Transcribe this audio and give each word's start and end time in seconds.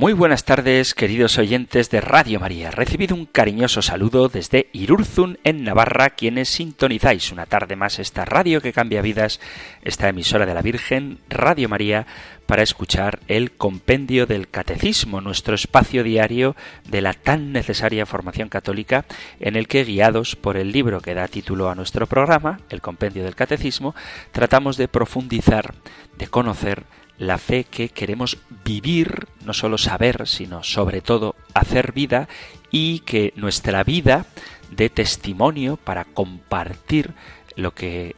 Muy 0.00 0.14
buenas 0.14 0.46
tardes, 0.46 0.94
queridos 0.94 1.36
oyentes 1.36 1.90
de 1.90 2.00
Radio 2.00 2.40
María. 2.40 2.70
Recibido 2.70 3.14
un 3.14 3.26
cariñoso 3.26 3.82
saludo 3.82 4.30
desde 4.30 4.70
Irurzun, 4.72 5.38
en 5.44 5.62
Navarra, 5.62 6.08
quienes 6.08 6.48
sintonizáis 6.48 7.32
una 7.32 7.44
tarde 7.44 7.76
más 7.76 7.98
esta 7.98 8.24
radio 8.24 8.62
que 8.62 8.72
cambia 8.72 9.02
vidas, 9.02 9.40
esta 9.82 10.08
emisora 10.08 10.46
de 10.46 10.54
la 10.54 10.62
Virgen, 10.62 11.18
Radio 11.28 11.68
María, 11.68 12.06
para 12.46 12.62
escuchar 12.62 13.18
el 13.28 13.52
compendio 13.52 14.24
del 14.24 14.48
Catecismo, 14.48 15.20
nuestro 15.20 15.54
espacio 15.54 16.02
diario 16.02 16.56
de 16.88 17.02
la 17.02 17.12
tan 17.12 17.52
necesaria 17.52 18.06
formación 18.06 18.48
católica, 18.48 19.04
en 19.38 19.54
el 19.54 19.68
que, 19.68 19.84
guiados 19.84 20.34
por 20.34 20.56
el 20.56 20.72
libro 20.72 21.02
que 21.02 21.12
da 21.12 21.28
título 21.28 21.68
a 21.68 21.74
nuestro 21.74 22.06
programa, 22.06 22.60
el 22.70 22.80
compendio 22.80 23.22
del 23.22 23.36
Catecismo, 23.36 23.94
tratamos 24.32 24.78
de 24.78 24.88
profundizar, 24.88 25.74
de 26.16 26.26
conocer, 26.26 26.84
la 27.20 27.36
fe 27.36 27.64
que 27.64 27.90
queremos 27.90 28.38
vivir, 28.64 29.28
no 29.44 29.52
solo 29.52 29.76
saber, 29.76 30.26
sino 30.26 30.64
sobre 30.64 31.02
todo 31.02 31.36
hacer 31.52 31.92
vida 31.92 32.28
y 32.70 33.00
que 33.00 33.34
nuestra 33.36 33.84
vida 33.84 34.24
dé 34.70 34.88
testimonio 34.88 35.76
para 35.76 36.06
compartir 36.06 37.12
lo 37.56 37.74
que 37.74 38.16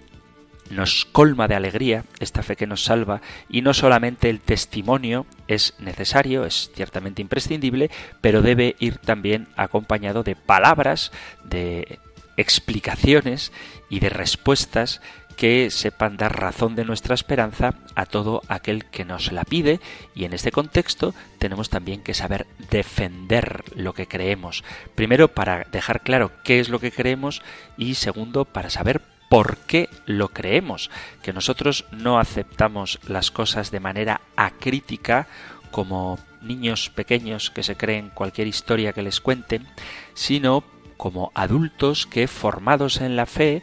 nos 0.71 1.05
colma 1.05 1.49
de 1.49 1.57
alegría, 1.57 2.05
esta 2.21 2.45
fe 2.45 2.55
que 2.55 2.69
nos 2.69 2.85
salva, 2.85 3.21
y 3.49 3.63
no 3.63 3.75
solamente 3.75 4.31
el 4.31 4.41
testimonio 4.41 5.27
es 5.49 5.75
necesario, 5.81 6.45
es 6.47 6.71
ciertamente 6.73 7.21
imprescindible, 7.21 7.91
pero 8.21 8.41
debe 8.41 8.77
ir 8.79 8.99
también 8.99 9.49
acompañado 9.57 10.23
de 10.23 10.37
palabras, 10.37 11.11
de 11.43 11.99
explicaciones 12.37 13.53
y 13.91 13.99
de 13.99 14.09
respuestas 14.11 15.01
que 15.33 15.71
sepan 15.71 16.17
dar 16.17 16.39
razón 16.39 16.75
de 16.77 16.85
nuestra 16.85 17.15
esperanza 17.15 17.75
a 17.95 18.07
todo 18.07 18.43
aquel 18.49 18.85
que 18.87 19.05
nos 19.05 19.33
la 19.33 19.45
pide 19.45 19.81
y 20.15 20.25
en 20.25 20.33
este 20.33 20.53
contexto 20.53 21.15
tenemos 21.39 21.71
también 21.71 22.03
que 22.03 22.15
saber 22.15 22.47
defender 22.71 23.65
lo 23.75 23.95
que 23.95 24.07
creemos. 24.07 24.65
Primero 24.95 25.29
para 25.29 25.65
dejar 25.73 26.03
claro 26.03 26.31
qué 26.45 26.61
es 26.61 26.69
lo 26.69 26.81
que 26.81 26.93
creemos 26.93 27.43
y 27.77 27.95
segundo 27.95 28.45
para 28.45 28.71
saber 28.71 29.03
por 29.29 29.57
qué 29.59 29.89
lo 30.05 30.29
creemos, 30.29 30.91
que 31.23 31.33
nosotros 31.33 31.87
no 31.91 32.19
aceptamos 32.19 33.01
las 33.09 33.31
cosas 33.31 33.71
de 33.71 33.81
manera 33.81 34.21
acrítica 34.37 35.27
como 35.71 36.19
niños 36.43 36.91
pequeños 36.91 37.51
que 37.51 37.63
se 37.63 37.77
creen 37.77 38.11
cualquier 38.11 38.47
historia 38.47 38.93
que 38.93 39.03
les 39.03 39.21
cuenten, 39.21 39.67
sino 40.13 40.65
como 40.99 41.33
adultos 41.35 42.07
que 42.07 42.29
formados 42.29 43.01
en 43.01 43.17
la 43.17 43.27
fe 43.27 43.63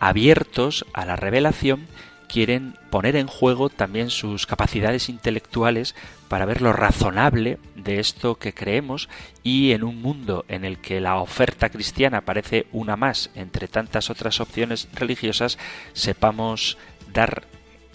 abiertos 0.00 0.86
a 0.92 1.04
la 1.04 1.16
revelación, 1.16 1.86
quieren 2.28 2.76
poner 2.90 3.16
en 3.16 3.26
juego 3.26 3.70
también 3.70 4.10
sus 4.10 4.46
capacidades 4.46 5.08
intelectuales 5.08 5.94
para 6.28 6.44
ver 6.44 6.60
lo 6.60 6.72
razonable 6.72 7.58
de 7.74 7.98
esto 7.98 8.36
que 8.36 8.52
creemos 8.52 9.08
y 9.42 9.72
en 9.72 9.82
un 9.82 10.00
mundo 10.00 10.44
en 10.48 10.64
el 10.64 10.78
que 10.78 11.00
la 11.00 11.16
oferta 11.16 11.70
cristiana 11.70 12.20
parece 12.20 12.66
una 12.70 12.96
más 12.96 13.30
entre 13.34 13.66
tantas 13.66 14.10
otras 14.10 14.40
opciones 14.40 14.88
religiosas, 14.92 15.58
sepamos 15.94 16.76
dar 17.12 17.44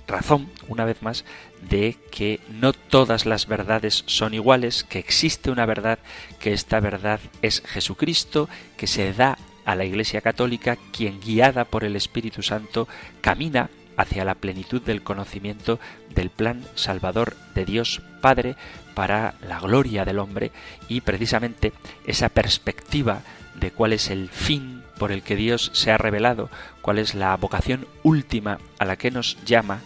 razón, 0.08 0.50
una 0.68 0.84
vez 0.84 1.02
más, 1.02 1.24
de 1.70 1.96
que 2.12 2.42
no 2.50 2.74
todas 2.74 3.26
las 3.26 3.48
verdades 3.48 4.04
son 4.08 4.34
iguales, 4.34 4.84
que 4.84 5.00
existe 5.00 5.50
una 5.50 5.66
verdad, 5.66 6.00
que 6.40 6.54
esta 6.54 6.80
verdad 6.80 7.20
es 7.42 7.62
Jesucristo, 7.66 8.50
que 8.76 8.88
se 8.88 9.14
da 9.14 9.38
a 9.66 9.76
la 9.76 9.86
Iglesia 9.86 10.22
Católica, 10.22 10.78
quien 10.92 11.20
guiada 11.20 11.66
por 11.66 11.84
el 11.84 11.96
Espíritu 11.96 12.44
Santo 12.44 12.88
camina 13.22 13.70
hacia 13.98 14.26
la 14.26 14.36
plenitud 14.36 14.82
del 14.82 15.04
conocimiento 15.04 15.80
del 16.14 16.30
plan 16.30 16.64
salvador 16.76 17.36
de 17.56 17.66
Dios 17.66 18.02
Padre 18.22 18.56
para 18.96 19.36
la 19.48 19.60
gloria 19.60 20.06
del 20.06 20.20
hombre 20.20 20.52
y 20.88 21.02
precisamente 21.02 21.74
esa 22.06 22.30
perspectiva 22.30 23.22
de 23.56 23.72
cuál 23.72 23.94
es 23.94 24.10
el 24.10 24.30
fin 24.30 24.84
por 24.98 25.12
el 25.12 25.24
que 25.24 25.36
Dios 25.36 25.72
se 25.74 25.92
ha 25.92 25.98
revelado, 25.98 26.50
cuál 26.82 27.00
es 27.00 27.16
la 27.16 27.36
vocación 27.38 27.88
última 28.04 28.60
a 28.80 28.86
la 28.86 28.96
que 28.96 29.12
nos 29.12 29.38
llama, 29.46 29.82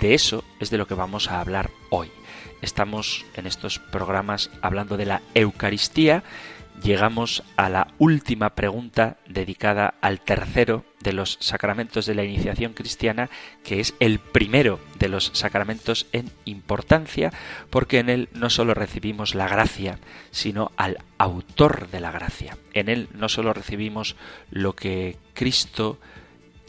de 0.00 0.14
eso 0.14 0.44
es 0.60 0.70
de 0.70 0.78
lo 0.78 0.86
que 0.86 0.94
vamos 0.94 1.28
a 1.28 1.40
hablar 1.40 1.70
hoy. 1.90 2.10
Estamos 2.62 3.24
en 3.34 3.46
estos 3.46 3.78
programas 3.78 4.50
hablando 4.62 4.96
de 4.96 5.06
la 5.06 5.22
Eucaristía 5.34 6.22
llegamos 6.82 7.42
a 7.56 7.68
la 7.68 7.88
última 7.98 8.50
pregunta 8.54 9.16
dedicada 9.26 9.94
al 10.00 10.20
tercero 10.20 10.84
de 11.00 11.12
los 11.12 11.38
sacramentos 11.40 12.06
de 12.06 12.14
la 12.14 12.24
iniciación 12.24 12.72
cristiana, 12.72 13.30
que 13.64 13.80
es 13.80 13.94
el 14.00 14.18
primero 14.18 14.80
de 14.98 15.08
los 15.08 15.30
sacramentos 15.34 16.06
en 16.12 16.30
importancia, 16.44 17.32
porque 17.70 17.98
en 17.98 18.08
él 18.08 18.28
no 18.32 18.50
solo 18.50 18.74
recibimos 18.74 19.34
la 19.34 19.48
gracia, 19.48 19.98
sino 20.30 20.72
al 20.76 20.98
autor 21.18 21.88
de 21.90 22.00
la 22.00 22.12
gracia. 22.12 22.56
En 22.72 22.88
él 22.88 23.08
no 23.14 23.28
solo 23.28 23.52
recibimos 23.52 24.16
lo 24.50 24.74
que 24.74 25.16
Cristo 25.34 25.98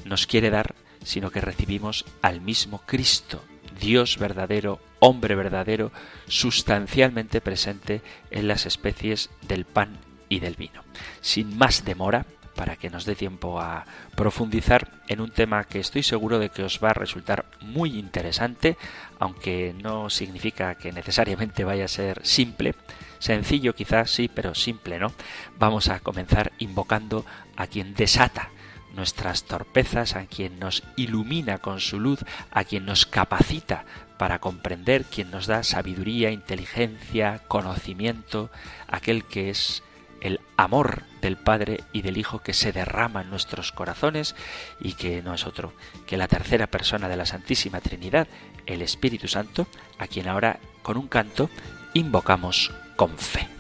nos 0.06 0.28
quiere 0.28 0.50
dar, 0.50 0.76
sino 1.04 1.32
que 1.32 1.42
recibimos 1.42 2.06
al 2.22 2.42
mismo 2.42 2.82
Cristo, 2.86 3.44
Dios 3.84 4.18
verdadero, 4.18 4.80
hombre 5.00 5.36
verdadero, 5.36 5.92
sustancialmente 6.30 7.42
presente 7.42 8.02
en 8.32 8.48
las 8.48 8.66
especies 8.66 9.30
del 9.42 9.66
pan 9.66 9.98
y 10.30 10.40
del 10.40 10.56
vino. 10.56 10.86
Sin 11.20 11.58
más 11.58 11.84
demora, 11.84 12.26
para 12.56 12.78
que 12.78 12.90
nos 12.90 13.04
dé 13.04 13.16
tiempo 13.16 13.60
a 13.60 13.86
profundizar 14.16 14.90
en 15.10 15.20
un 15.20 15.32
tema 15.32 15.66
que 15.66 15.80
estoy 15.80 16.02
seguro 16.02 16.40
de 16.40 16.48
que 16.48 16.64
os 16.64 16.80
va 16.82 16.92
a 16.92 16.94
resultar 16.94 17.46
muy 17.60 18.00
interesante, 18.00 18.78
aunque 19.20 19.76
no 19.84 20.10
significa 20.10 20.76
que 20.76 20.94
necesariamente 20.94 21.66
vaya 21.66 21.84
a 21.84 21.90
ser 21.90 22.26
simple, 22.26 22.76
sencillo 23.20 23.76
quizás 23.76 24.12
sí, 24.12 24.30
pero 24.34 24.56
simple 24.56 24.98
no. 24.98 25.12
Vamos 25.60 25.90
a 25.90 26.00
comenzar 26.00 26.54
invocando 26.58 27.26
a 27.58 27.68
quien 27.68 27.96
desata 27.96 28.50
nuestras 28.94 29.44
torpezas, 29.44 30.16
a 30.16 30.26
quien 30.26 30.60
nos 30.60 30.84
ilumina 30.96 31.58
con 31.58 31.80
su 31.80 32.00
luz, 32.00 32.20
a 32.52 32.64
quien 32.64 32.86
nos 32.86 33.06
capacita 33.06 33.86
para 34.18 34.40
comprender, 34.40 35.06
quien 35.06 35.32
nos 35.32 35.48
da 35.48 35.64
sabiduría, 35.64 36.32
inteligencia, 36.32 37.42
conocimiento, 37.48 38.50
aquel 38.88 39.26
que 39.26 39.50
es 39.50 39.84
el 40.22 40.40
amor 40.56 41.04
del 41.22 41.36
Padre 41.36 41.84
y 41.92 42.02
del 42.02 42.18
Hijo 42.18 42.40
que 42.40 42.54
se 42.54 42.72
derrama 42.72 43.22
en 43.22 43.30
nuestros 43.30 43.72
corazones 43.72 44.36
y 44.80 44.94
que 44.94 45.22
no 45.22 45.34
es 45.34 45.46
otro 45.46 45.74
que 46.08 46.16
la 46.18 46.30
tercera 46.30 46.68
persona 46.68 47.10
de 47.10 47.18
la 47.18 47.26
Santísima 47.26 47.82
Trinidad, 47.82 48.28
el 48.66 48.82
Espíritu 48.82 49.28
Santo, 49.28 49.68
a 50.00 50.08
quien 50.08 50.30
ahora 50.30 50.60
con 50.82 50.98
un 50.98 51.08
canto 51.08 51.50
invocamos 51.94 52.72
con 52.96 53.18
fe. 53.18 53.53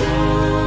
sun. 0.00 0.59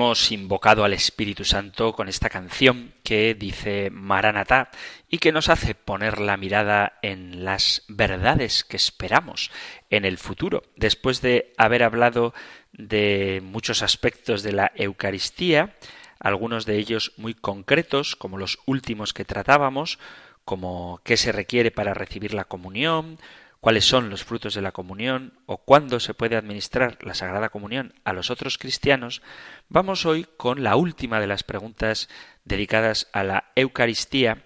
Hemos 0.00 0.32
invocado 0.32 0.82
al 0.82 0.94
Espíritu 0.94 1.44
Santo 1.44 1.92
con 1.92 2.08
esta 2.08 2.30
canción 2.30 2.94
que 3.04 3.34
dice 3.34 3.90
Maranatá 3.90 4.70
y 5.10 5.18
que 5.18 5.30
nos 5.30 5.50
hace 5.50 5.74
poner 5.74 6.20
la 6.20 6.38
mirada 6.38 6.94
en 7.02 7.44
las 7.44 7.84
verdades 7.86 8.64
que 8.64 8.78
esperamos 8.78 9.50
en 9.90 10.06
el 10.06 10.16
futuro. 10.16 10.62
Después 10.74 11.20
de 11.20 11.52
haber 11.58 11.82
hablado 11.82 12.32
de 12.72 13.42
muchos 13.44 13.82
aspectos 13.82 14.42
de 14.42 14.52
la 14.52 14.72
Eucaristía, 14.74 15.76
algunos 16.18 16.64
de 16.64 16.78
ellos 16.78 17.12
muy 17.18 17.34
concretos, 17.34 18.16
como 18.16 18.38
los 18.38 18.58
últimos 18.64 19.12
que 19.12 19.26
tratábamos, 19.26 19.98
como 20.46 21.02
qué 21.04 21.18
se 21.18 21.30
requiere 21.30 21.70
para 21.70 21.92
recibir 21.92 22.32
la 22.32 22.44
comunión, 22.44 23.18
cuáles 23.60 23.84
son 23.84 24.10
los 24.10 24.24
frutos 24.24 24.54
de 24.54 24.62
la 24.62 24.72
comunión 24.72 25.34
o 25.46 25.58
cuándo 25.58 26.00
se 26.00 26.14
puede 26.14 26.36
administrar 26.36 26.98
la 27.02 27.14
Sagrada 27.14 27.50
Comunión 27.50 27.94
a 28.04 28.12
los 28.12 28.30
otros 28.30 28.58
cristianos, 28.58 29.22
vamos 29.68 30.06
hoy 30.06 30.26
con 30.36 30.62
la 30.62 30.76
última 30.76 31.20
de 31.20 31.26
las 31.26 31.42
preguntas 31.42 32.08
dedicadas 32.44 33.08
a 33.12 33.22
la 33.22 33.52
Eucaristía 33.54 34.44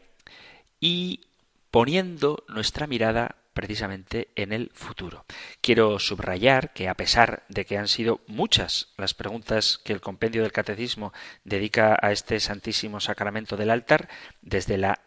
y 0.81 1.21
poniendo 1.71 2.45
nuestra 2.49 2.87
mirada 2.87 3.37
precisamente 3.55 4.29
en 4.35 4.53
el 4.53 4.71
futuro. 4.75 5.25
Quiero 5.61 5.99
subrayar 6.01 6.73
que 6.73 6.89
a 6.89 6.95
pesar 6.95 7.45
de 7.49 7.65
que 7.65 7.79
han 7.79 7.89
sido 7.89 8.21
muchas 8.27 8.93
las 8.97 9.15
preguntas 9.15 9.79
que 9.85 9.93
el 9.93 10.01
compendio 10.01 10.43
del 10.43 10.53
catecismo 10.53 11.13
dedica 11.45 11.97
a 12.03 12.11
este 12.11 12.41
Santísimo 12.41 12.99
Sacramento 13.01 13.57
del 13.57 13.71
altar, 13.71 14.09
desde 14.43 14.77
la 14.77 15.01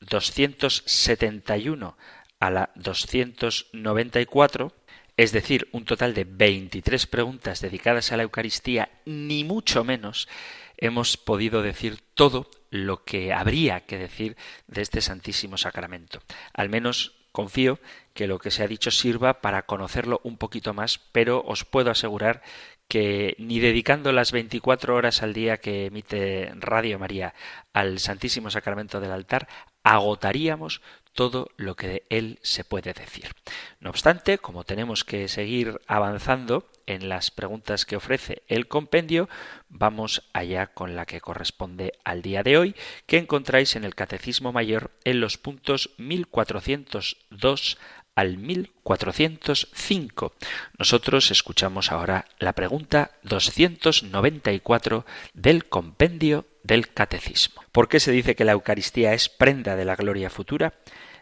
271 0.00 1.96
a 2.40 2.50
la 2.50 2.70
294, 2.76 4.72
es 5.16 5.32
decir, 5.32 5.68
un 5.72 5.84
total 5.84 6.14
de 6.14 6.24
23 6.24 7.06
preguntas 7.06 7.60
dedicadas 7.60 8.12
a 8.12 8.16
la 8.16 8.22
Eucaristía, 8.22 8.90
ni 9.04 9.44
mucho 9.44 9.84
menos 9.84 10.28
hemos 10.76 11.16
podido 11.16 11.62
decir 11.62 11.98
todo 12.14 12.48
lo 12.70 13.04
que 13.04 13.32
habría 13.32 13.80
que 13.80 13.98
decir 13.98 14.36
de 14.68 14.82
este 14.82 15.00
Santísimo 15.00 15.56
Sacramento. 15.56 16.20
Al 16.54 16.68
menos 16.68 17.16
confío 17.32 17.78
que 18.14 18.26
lo 18.26 18.38
que 18.38 18.50
se 18.50 18.62
ha 18.62 18.68
dicho 18.68 18.90
sirva 18.90 19.40
para 19.40 19.62
conocerlo 19.62 20.20
un 20.24 20.38
poquito 20.38 20.74
más, 20.74 20.98
pero 21.12 21.42
os 21.44 21.64
puedo 21.64 21.90
asegurar 21.90 22.42
que 22.88 23.36
ni 23.38 23.60
dedicando 23.60 24.12
las 24.12 24.32
24 24.32 24.94
horas 24.94 25.22
al 25.22 25.34
día 25.34 25.58
que 25.58 25.86
emite 25.86 26.52
Radio 26.56 26.98
María 26.98 27.34
al 27.72 27.98
Santísimo 27.98 28.50
Sacramento 28.50 28.98
del 28.98 29.12
altar, 29.12 29.46
agotaríamos 29.82 30.80
todo 31.18 31.50
lo 31.56 31.74
que 31.74 31.88
de 31.88 32.04
él 32.10 32.38
se 32.42 32.62
puede 32.62 32.92
decir. 32.92 33.34
No 33.80 33.90
obstante, 33.90 34.38
como 34.38 34.62
tenemos 34.62 35.02
que 35.02 35.26
seguir 35.26 35.80
avanzando 35.88 36.70
en 36.86 37.08
las 37.08 37.32
preguntas 37.32 37.84
que 37.84 37.96
ofrece 37.96 38.42
el 38.46 38.68
compendio, 38.68 39.28
vamos 39.68 40.30
allá 40.32 40.68
con 40.68 40.94
la 40.94 41.06
que 41.06 41.20
corresponde 41.20 41.94
al 42.04 42.22
día 42.22 42.44
de 42.44 42.56
hoy, 42.56 42.76
que 43.06 43.18
encontráis 43.18 43.74
en 43.74 43.82
el 43.82 43.96
Catecismo 43.96 44.52
Mayor 44.52 44.92
en 45.02 45.18
los 45.18 45.38
puntos 45.38 45.90
1402 45.98 47.78
al 48.14 48.38
1405. 48.38 50.34
Nosotros 50.78 51.32
escuchamos 51.32 51.90
ahora 51.90 52.26
la 52.38 52.52
pregunta 52.52 53.10
294 53.24 55.04
del 55.34 55.64
compendio 55.68 56.46
del 56.62 56.92
Catecismo. 56.92 57.64
¿Por 57.72 57.88
qué 57.88 57.98
se 57.98 58.12
dice 58.12 58.36
que 58.36 58.44
la 58.44 58.52
Eucaristía 58.52 59.14
es 59.14 59.28
prenda 59.28 59.74
de 59.74 59.84
la 59.84 59.96
gloria 59.96 60.30
futura? 60.30 60.74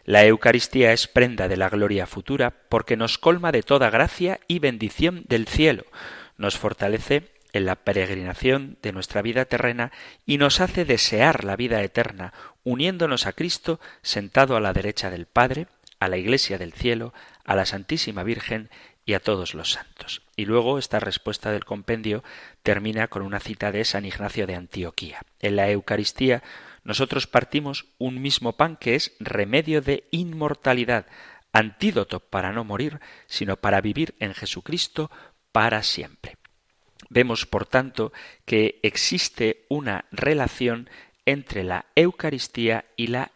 La 0.07 0.25
Eucaristía 0.25 0.93
es 0.93 1.05
prenda 1.05 1.49
de 1.49 1.57
la 1.57 1.67
gloria 1.67 2.07
futura 2.07 2.53
porque 2.69 2.95
nos 2.95 3.17
colma 3.17 3.51
de 3.51 3.61
toda 3.61 3.89
gracia 3.89 4.39
y 4.47 4.59
bendición 4.59 5.25
del 5.27 5.47
cielo, 5.47 5.83
nos 6.37 6.57
fortalece 6.57 7.29
en 7.51 7.65
la 7.65 7.75
peregrinación 7.75 8.77
de 8.81 8.93
nuestra 8.93 9.21
vida 9.21 9.43
terrena 9.43 9.91
y 10.25 10.37
nos 10.37 10.61
hace 10.61 10.85
desear 10.85 11.43
la 11.43 11.57
vida 11.57 11.83
eterna, 11.83 12.31
uniéndonos 12.63 13.25
a 13.25 13.33
Cristo 13.33 13.81
sentado 14.01 14.55
a 14.55 14.61
la 14.61 14.71
derecha 14.71 15.09
del 15.09 15.25
Padre, 15.25 15.67
a 15.99 16.07
la 16.07 16.15
Iglesia 16.15 16.57
del 16.57 16.71
cielo, 16.71 17.13
a 17.43 17.57
la 17.57 17.65
Santísima 17.65 18.23
Virgen 18.23 18.69
y 19.05 19.13
a 19.13 19.19
todos 19.19 19.55
los 19.55 19.73
santos. 19.73 20.21
Y 20.37 20.45
luego 20.45 20.79
esta 20.79 21.01
respuesta 21.01 21.51
del 21.51 21.65
compendio 21.65 22.23
termina 22.63 23.09
con 23.09 23.23
una 23.23 23.41
cita 23.41 23.73
de 23.73 23.83
San 23.83 24.05
Ignacio 24.05 24.47
de 24.47 24.55
Antioquía. 24.55 25.19
En 25.41 25.57
la 25.57 25.69
Eucaristía 25.69 26.43
nosotros 26.87 27.27
partimos 27.27 27.87
un 27.97 28.21
mismo 28.21 28.55
pan 28.55 28.77
que 28.77 28.95
es 28.95 29.11
remedio 29.19 29.81
de 29.81 30.07
inmortalidad, 30.09 31.05
antídoto 31.51 32.21
para 32.21 32.53
no 32.53 32.63
morir, 32.63 33.01
sino 33.25 33.57
para 33.57 33.81
vivir 33.81 34.15
en 34.19 34.33
Jesucristo 34.33 35.11
para 35.51 35.83
siempre. 35.83 36.37
Vemos, 37.09 37.45
por 37.45 37.65
tanto, 37.65 38.13
que 38.45 38.79
existe 38.83 39.65
una 39.67 40.05
relación 40.11 40.89
entre 41.25 41.65
la 41.65 41.87
Eucaristía 41.93 42.85
y 42.95 43.07
la 43.07 43.33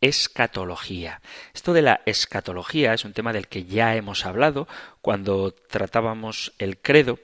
escatología. 0.00 1.20
Esto 1.52 1.72
de 1.72 1.82
la 1.82 2.00
escatología 2.06 2.94
es 2.94 3.04
un 3.04 3.12
tema 3.12 3.32
del 3.32 3.48
que 3.48 3.64
ya 3.64 3.96
hemos 3.96 4.24
hablado 4.24 4.68
cuando 5.00 5.50
tratábamos 5.52 6.52
el 6.60 6.78
credo 6.78 7.18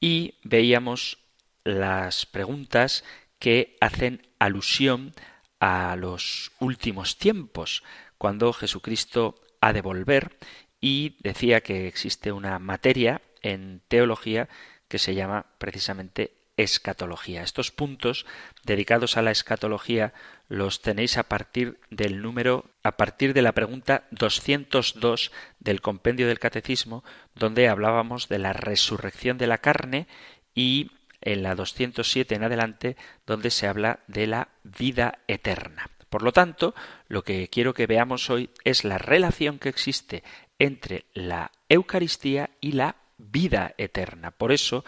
y 0.00 0.34
veíamos 0.42 1.18
las 1.62 2.26
preguntas 2.26 3.04
que 3.38 3.76
hacen 3.80 4.26
alusión 4.44 5.14
a 5.60 5.94
los 5.96 6.52
últimos 6.58 7.16
tiempos, 7.18 7.82
cuando 8.18 8.52
Jesucristo 8.52 9.36
ha 9.60 9.72
de 9.72 9.80
volver 9.80 10.36
y 10.80 11.16
decía 11.20 11.60
que 11.60 11.86
existe 11.86 12.32
una 12.32 12.58
materia 12.58 13.22
en 13.42 13.82
teología 13.88 14.48
que 14.88 14.98
se 14.98 15.14
llama 15.14 15.46
precisamente 15.58 16.34
escatología. 16.56 17.42
Estos 17.42 17.70
puntos 17.70 18.26
dedicados 18.64 19.16
a 19.16 19.22
la 19.22 19.30
escatología 19.30 20.12
los 20.48 20.82
tenéis 20.82 21.16
a 21.16 21.22
partir 21.22 21.78
del 21.90 22.20
número, 22.20 22.66
a 22.82 22.96
partir 22.96 23.32
de 23.32 23.42
la 23.42 23.52
pregunta 23.52 24.04
202 24.10 25.32
del 25.60 25.80
compendio 25.80 26.26
del 26.26 26.40
catecismo, 26.40 27.04
donde 27.34 27.68
hablábamos 27.68 28.28
de 28.28 28.38
la 28.38 28.52
resurrección 28.52 29.38
de 29.38 29.46
la 29.46 29.58
carne 29.58 30.08
y 30.54 30.90
en 31.22 31.42
la 31.42 31.54
207 31.54 32.34
en 32.34 32.44
adelante, 32.44 32.96
donde 33.26 33.50
se 33.50 33.66
habla 33.66 34.00
de 34.06 34.26
la 34.26 34.48
vida 34.62 35.20
eterna. 35.28 35.90
Por 36.10 36.22
lo 36.22 36.32
tanto, 36.32 36.74
lo 37.08 37.24
que 37.24 37.48
quiero 37.48 37.72
que 37.72 37.86
veamos 37.86 38.28
hoy 38.28 38.50
es 38.64 38.84
la 38.84 38.98
relación 38.98 39.58
que 39.58 39.70
existe 39.70 40.22
entre 40.58 41.06
la 41.14 41.50
Eucaristía 41.68 42.50
y 42.60 42.72
la 42.72 42.96
vida 43.16 43.74
eterna. 43.78 44.30
Por 44.30 44.52
eso 44.52 44.84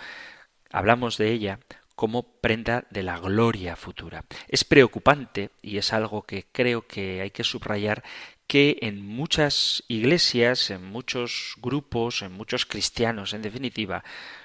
hablamos 0.71 1.17
de 1.17 1.33
ella 1.33 1.61
como 1.95 2.25
prenda 2.41 2.85
de 2.91 3.03
la 3.03 3.19
gloria 3.19 3.77
futura. 3.77 4.25
Es 4.49 4.65
preocupante, 4.65 5.51
y 5.63 5.79
es 5.79 5.93
algo 5.93 6.23
que 6.23 6.45
creo 6.51 6.87
que 6.87 7.23
hay 7.23 7.31
que 7.31 7.45
subrayar, 7.45 8.03
que 8.47 8.79
en 8.83 9.05
muchas 9.05 9.85
iglesias, 9.89 10.71
en 10.71 10.85
muchos 10.85 11.55
grupos, 11.59 12.23
en 12.23 12.33
muchos 12.33 12.67
cristianos, 12.67 13.33
en 13.33 13.43
definitiva, 13.43 14.05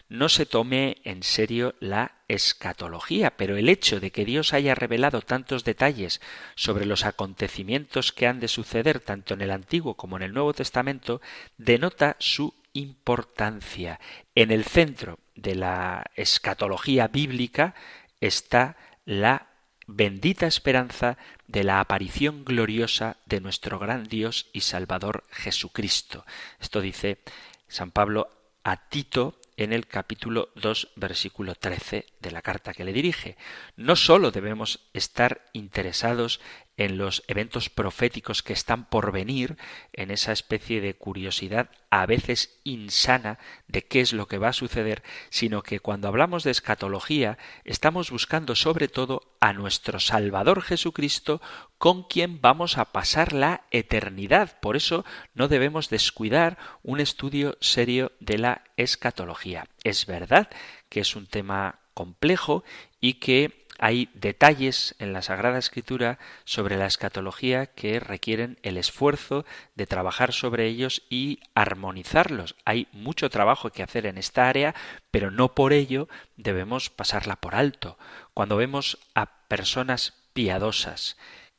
no 0.09 0.27
se 0.27 0.47
tome 0.47 0.97
en 1.03 1.21
serio 1.21 1.75
la 1.79 2.15
escatología, 2.27 3.37
pero 3.37 3.57
el 3.57 3.69
hecho 3.69 3.99
de 3.99 4.11
que 4.11 4.25
Dios 4.25 4.53
haya 4.53 4.73
revelado 4.73 5.21
tantos 5.21 5.63
detalles 5.63 6.19
sobre 6.55 6.87
los 6.87 7.05
acontecimientos 7.05 8.11
que 8.11 8.25
han 8.25 8.39
de 8.39 8.47
suceder 8.47 8.99
tanto 8.99 9.35
en 9.35 9.41
el 9.41 9.51
Antiguo 9.51 9.95
como 9.95 10.17
en 10.17 10.23
el 10.23 10.33
Nuevo 10.33 10.53
Testamento 10.53 11.21
denota 11.57 12.15
su 12.19 12.55
importancia. 12.73 13.99
En 14.33 14.51
el 14.51 14.63
centro 14.63 15.19
de 15.35 15.53
la 15.53 16.09
escatología 16.15 17.07
bíblica 17.07 17.75
está 18.19 18.77
la 19.05 19.47
bendita 19.85 20.47
esperanza 20.47 21.17
de 21.47 21.63
la 21.63 21.79
aparición 21.79 22.45
gloriosa 22.45 23.17
de 23.25 23.41
nuestro 23.41 23.79
gran 23.79 24.05
Dios 24.05 24.49
y 24.53 24.61
Salvador 24.61 25.23
Jesucristo. 25.31 26.25
Esto 26.59 26.81
dice 26.81 27.19
San 27.67 27.91
Pablo 27.91 28.29
a 28.63 28.87
Tito 28.89 29.39
en 29.59 29.73
el 29.73 29.87
capítulo 29.87 30.53
2, 30.55 30.93
versículo 30.95 31.53
13 31.53 32.05
de 32.21 32.31
la 32.31 32.41
carta 32.41 32.73
que 32.73 32.85
le 32.85 32.93
dirige. 32.93 33.35
No 33.75 33.97
sólo 33.97 34.31
debemos 34.31 34.87
estar 34.93 35.45
interesados 35.51 36.39
en 36.79 36.97
los 36.97 37.23
eventos 37.27 37.69
proféticos 37.69 38.41
que 38.41 38.53
están 38.53 38.85
por 38.85 39.11
venir, 39.11 39.57
en 39.91 40.11
esa 40.11 40.31
especie 40.31 40.79
de 40.79 40.95
curiosidad 40.95 41.69
a 41.89 42.05
veces 42.05 42.57
insana 42.63 43.37
de 43.67 43.83
qué 43.83 43.99
es 43.99 44.13
lo 44.13 44.27
que 44.27 44.37
va 44.37 44.49
a 44.49 44.53
suceder, 44.53 45.03
sino 45.29 45.61
que 45.61 45.81
cuando 45.81 46.07
hablamos 46.07 46.45
de 46.45 46.51
escatología 46.51 47.37
estamos 47.65 48.11
buscando 48.11 48.55
sobre 48.55 48.87
todo 48.87 49.35
a 49.41 49.51
nuestro 49.51 49.99
Salvador 49.99 50.61
Jesucristo 50.61 51.41
con 51.77 52.03
quien 52.03 52.39
vamos 52.39 52.77
a 52.77 52.85
pasar 52.85 53.33
la 53.33 53.63
eternidad. 53.71 54.57
Por 54.61 54.77
eso 54.77 55.03
no 55.33 55.49
debemos 55.49 55.89
descuidar 55.89 56.57
un 56.81 57.01
estudio 57.01 57.57
serio 57.59 58.13
de 58.21 58.37
la 58.37 58.63
escatología. 58.77 59.67
Es 59.83 60.05
verdad 60.05 60.49
que 60.87 61.01
es 61.01 61.17
un 61.17 61.27
tema 61.27 61.79
complejo 61.93 62.63
y 63.01 63.15
que 63.15 63.67
hay 63.79 64.09
detalles 64.13 64.95
en 64.99 65.13
la 65.13 65.21
Sagrada 65.21 65.57
Escritura 65.57 66.19
sobre 66.43 66.77
la 66.77 66.85
escatología 66.85 67.65
que 67.67 67.99
requieren 67.99 68.59
el 68.61 68.77
esfuerzo 68.77 69.45
de 69.75 69.87
trabajar 69.87 70.33
sobre 70.33 70.67
ellos 70.67 71.03
y 71.09 71.39
armonizarlos. 71.55 72.55
Hay 72.65 72.87
mucho 72.91 73.29
trabajo 73.29 73.71
que 73.71 73.83
hacer 73.83 74.05
en 74.05 74.17
esta 74.17 74.49
área, 74.49 74.75
pero 75.11 75.31
no 75.31 75.55
por 75.55 75.73
ello 75.73 76.09
debemos 76.37 76.89
pasarla 76.89 77.37
por 77.37 77.55
alto. 77.55 77.97
Cuando 78.33 78.57
vemos 78.57 78.99
a 79.15 79.47
personas 79.47 80.13
piadosas 80.33 81.17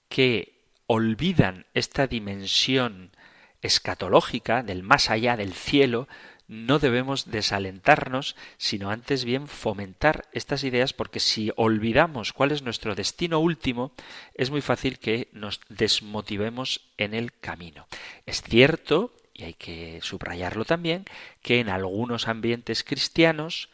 que 0.09 0.61
olvidan 0.87 1.67
esta 1.75 2.07
dimensión 2.07 3.13
escatológica 3.63 4.63
del 4.63 4.83
más 4.83 5.11
allá 5.11 5.37
del 5.37 5.55
cielo, 5.55 6.09
no 6.51 6.81
debemos 6.81 7.31
desalentarnos, 7.31 8.35
sino 8.59 8.91
antes 8.91 9.25
bien 9.25 9.47
fomentar 9.47 10.29
estas 10.33 10.65
ideas, 10.65 10.93
porque 10.93 11.21
si 11.21 11.53
olvidamos 11.55 12.33
cuál 12.33 12.51
es 12.51 12.63
nuestro 12.63 12.97
destino 12.97 13.39
último, 13.39 13.93
es 14.35 14.51
muy 14.51 14.61
fácil 14.61 14.99
que 14.99 15.29
nos 15.33 15.61
desmotivemos 15.69 16.81
en 16.99 17.15
el 17.15 17.33
camino. 17.33 17.87
Es 18.27 18.43
cierto, 18.43 19.15
y 19.33 19.45
hay 19.45 19.55
que 19.55 20.01
subrayarlo 20.03 20.65
también, 20.65 21.05
que 21.41 21.61
en 21.61 21.69
algunos 21.69 22.27
ambientes 22.27 22.83
cristianos 22.83 23.69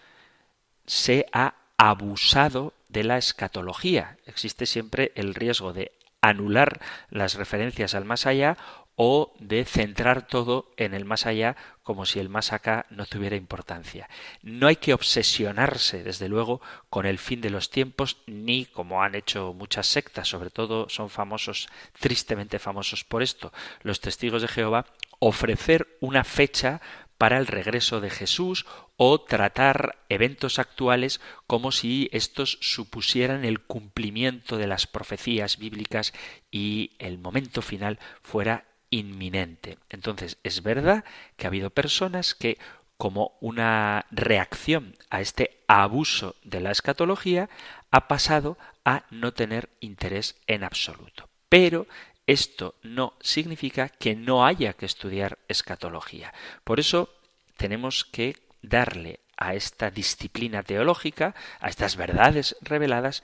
se 0.84 1.24
ha 1.32 1.54
abusado 1.78 2.74
de 2.90 3.04
la 3.04 3.16
escatología. 3.16 4.18
Existe 4.26 4.66
siempre 4.66 5.12
el 5.14 5.34
riesgo 5.34 5.72
de 5.72 5.92
anular 6.20 6.80
las 7.08 7.36
referencias 7.36 7.94
al 7.94 8.04
más 8.04 8.26
allá 8.26 8.58
o 8.96 9.34
de 9.38 9.64
centrar 9.64 10.26
todo 10.26 10.72
en 10.76 10.94
el 10.94 11.04
más 11.04 11.26
allá 11.26 11.56
como 11.82 12.06
si 12.06 12.18
el 12.18 12.28
más 12.28 12.52
acá 12.52 12.86
no 12.90 13.06
tuviera 13.06 13.36
importancia. 13.36 14.08
No 14.42 14.66
hay 14.66 14.76
que 14.76 14.94
obsesionarse, 14.94 16.02
desde 16.02 16.28
luego, 16.28 16.60
con 16.90 17.06
el 17.06 17.18
fin 17.18 17.40
de 17.40 17.50
los 17.50 17.70
tiempos, 17.70 18.16
ni 18.26 18.64
como 18.64 19.02
han 19.02 19.14
hecho 19.14 19.52
muchas 19.52 19.86
sectas, 19.86 20.28
sobre 20.28 20.50
todo 20.50 20.88
son 20.88 21.10
famosos, 21.10 21.68
tristemente 22.00 22.58
famosos 22.58 23.04
por 23.04 23.22
esto, 23.22 23.52
los 23.82 24.00
testigos 24.00 24.42
de 24.42 24.48
Jehová, 24.48 24.86
ofrecer 25.20 25.96
una 26.00 26.24
fecha 26.24 26.80
para 27.18 27.38
el 27.38 27.46
regreso 27.46 28.00
de 28.00 28.10
Jesús 28.10 28.66
o 28.96 29.20
tratar 29.20 30.04
eventos 30.08 30.58
actuales 30.58 31.20
como 31.46 31.72
si 31.72 32.08
estos 32.12 32.58
supusieran 32.60 33.44
el 33.44 33.60
cumplimiento 33.60 34.56
de 34.58 34.66
las 34.66 34.86
profecías 34.86 35.58
bíblicas 35.58 36.12
y 36.50 36.92
el 36.98 37.18
momento 37.18 37.62
final 37.62 37.98
fuera 38.22 38.64
inminente. 38.90 39.78
Entonces, 39.90 40.38
es 40.42 40.62
verdad 40.62 41.04
que 41.36 41.46
ha 41.46 41.48
habido 41.48 41.70
personas 41.70 42.34
que, 42.34 42.58
como 42.96 43.36
una 43.40 44.06
reacción 44.10 44.96
a 45.10 45.20
este 45.20 45.62
abuso 45.66 46.36
de 46.44 46.60
la 46.60 46.70
escatología, 46.70 47.48
ha 47.90 48.08
pasado 48.08 48.58
a 48.84 49.04
no 49.10 49.32
tener 49.32 49.68
interés 49.80 50.36
en 50.46 50.64
absoluto. 50.64 51.28
Pero 51.48 51.86
esto 52.26 52.74
no 52.82 53.14
significa 53.20 53.88
que 53.88 54.16
no 54.16 54.44
haya 54.44 54.72
que 54.72 54.86
estudiar 54.86 55.38
escatología. 55.48 56.34
Por 56.64 56.80
eso 56.80 57.14
tenemos 57.56 58.04
que 58.04 58.36
darle 58.62 59.20
a 59.36 59.54
esta 59.54 59.90
disciplina 59.90 60.62
teológica, 60.62 61.34
a 61.60 61.68
estas 61.68 61.96
verdades 61.96 62.56
reveladas, 62.62 63.22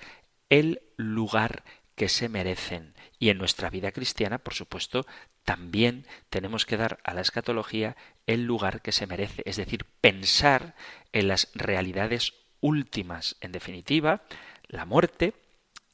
el 0.50 0.82
lugar 0.96 1.64
que 1.94 2.08
se 2.08 2.28
merecen. 2.28 2.94
Y 3.18 3.30
en 3.30 3.38
nuestra 3.38 3.70
vida 3.70 3.92
cristiana, 3.92 4.38
por 4.38 4.54
supuesto, 4.54 5.06
también 5.44 6.06
tenemos 6.30 6.66
que 6.66 6.76
dar 6.76 6.98
a 7.04 7.14
la 7.14 7.20
escatología 7.20 7.96
el 8.26 8.44
lugar 8.44 8.82
que 8.82 8.92
se 8.92 9.06
merece, 9.06 9.42
es 9.44 9.56
decir, 9.56 9.84
pensar 10.00 10.74
en 11.12 11.28
las 11.28 11.50
realidades 11.54 12.34
últimas, 12.60 13.36
en 13.40 13.52
definitiva, 13.52 14.22
la 14.68 14.84
muerte, 14.84 15.34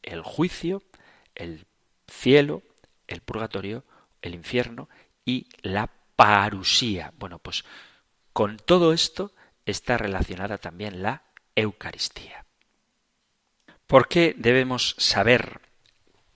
el 0.02 0.22
juicio, 0.22 0.82
el 1.34 1.66
cielo, 2.06 2.62
el 3.06 3.20
purgatorio, 3.20 3.84
el 4.22 4.34
infierno 4.34 4.88
y 5.24 5.48
la 5.62 5.90
parusía. 6.16 7.12
Bueno, 7.18 7.38
pues 7.38 7.64
con 8.32 8.56
todo 8.58 8.92
esto 8.92 9.32
está 9.64 9.98
relacionada 9.98 10.58
también 10.58 11.02
la 11.02 11.22
Eucaristía. 11.54 12.44
¿Por 13.86 14.08
qué 14.08 14.34
debemos 14.36 14.94
saber 14.98 15.60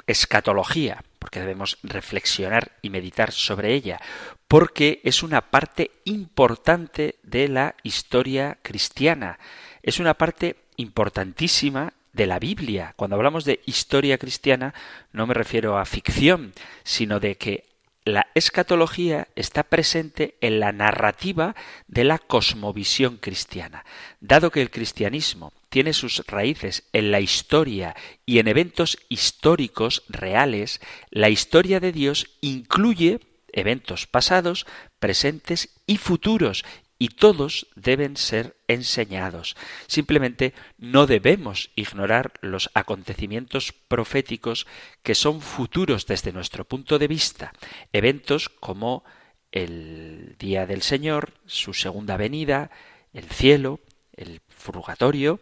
escatología? 0.07 1.05
Porque 1.23 1.39
debemos 1.39 1.79
reflexionar 1.85 2.73
y 2.83 2.91
meditar 2.91 3.31
sobre 3.31 3.75
ella, 3.75 4.01
porque 4.49 5.01
es 5.05 5.23
una 5.23 5.41
parte 5.53 5.93
importante 6.05 7.21
de 7.23 7.47
la 7.47 7.77
historia 7.85 8.59
cristiana, 8.61 9.39
es 9.85 10.01
una 10.01 10.15
parte 10.15 10.57
importantísima 10.75 11.93
de 12.13 12.27
la 12.27 12.41
Biblia. 12.41 12.95
Cuando 12.97 13.15
hablamos 13.15 13.45
de 13.45 13.61
historia 13.67 14.19
cristiana 14.19 14.75
no 15.13 15.29
me 15.29 15.35
refiero 15.35 15.79
a 15.79 15.85
ficción, 15.85 16.55
sino 16.83 17.21
de 17.21 17.37
que 17.37 17.72
la 18.05 18.27
escatología 18.35 19.29
está 19.37 19.63
presente 19.63 20.37
en 20.41 20.59
la 20.59 20.73
narrativa 20.73 21.55
de 21.87 22.05
la 22.05 22.19
cosmovisión 22.19 23.17
cristiana. 23.17 23.85
Dado 24.21 24.51
que 24.51 24.61
el 24.61 24.71
cristianismo 24.71 25.53
tiene 25.69 25.93
sus 25.93 26.25
raíces 26.27 26.85
en 26.93 27.13
la 27.13 27.21
historia 27.21 27.95
y 28.27 28.39
en 28.39 28.49
eventos 28.49 28.99
históricos 29.09 30.03
reales, 30.09 30.81
la 31.11 31.31
historia 31.31 31.81
de 31.81 31.93
Dios 31.93 32.27
incluye 32.41 33.21
eventos 33.53 34.07
pasados, 34.07 34.67
presentes 34.99 35.69
y 35.87 35.99
futuros, 35.99 36.65
y 37.03 37.09
todos 37.09 37.67
deben 37.75 38.17
ser 38.17 38.55
enseñados. 38.69 39.57
Simplemente 39.89 40.55
no 40.79 41.09
debemos 41.09 41.73
ignorar 41.75 42.33
los 42.43 42.71
acontecimientos 42.75 43.73
proféticos 43.73 44.69
que 45.03 45.17
son 45.17 45.41
futuros 45.41 46.07
desde 46.07 46.31
nuestro 46.31 46.65
punto 46.65 47.01
de 47.01 47.09
vista, 47.09 47.55
eventos 47.93 48.49
como 48.49 49.03
el 49.51 50.37
día 50.39 50.65
del 50.65 50.83
Señor, 50.83 51.33
su 51.45 51.75
segunda 51.75 52.17
venida, 52.17 52.71
el 53.13 53.25
cielo, 53.25 53.81
el 54.13 54.41
purgatorio 54.65 55.41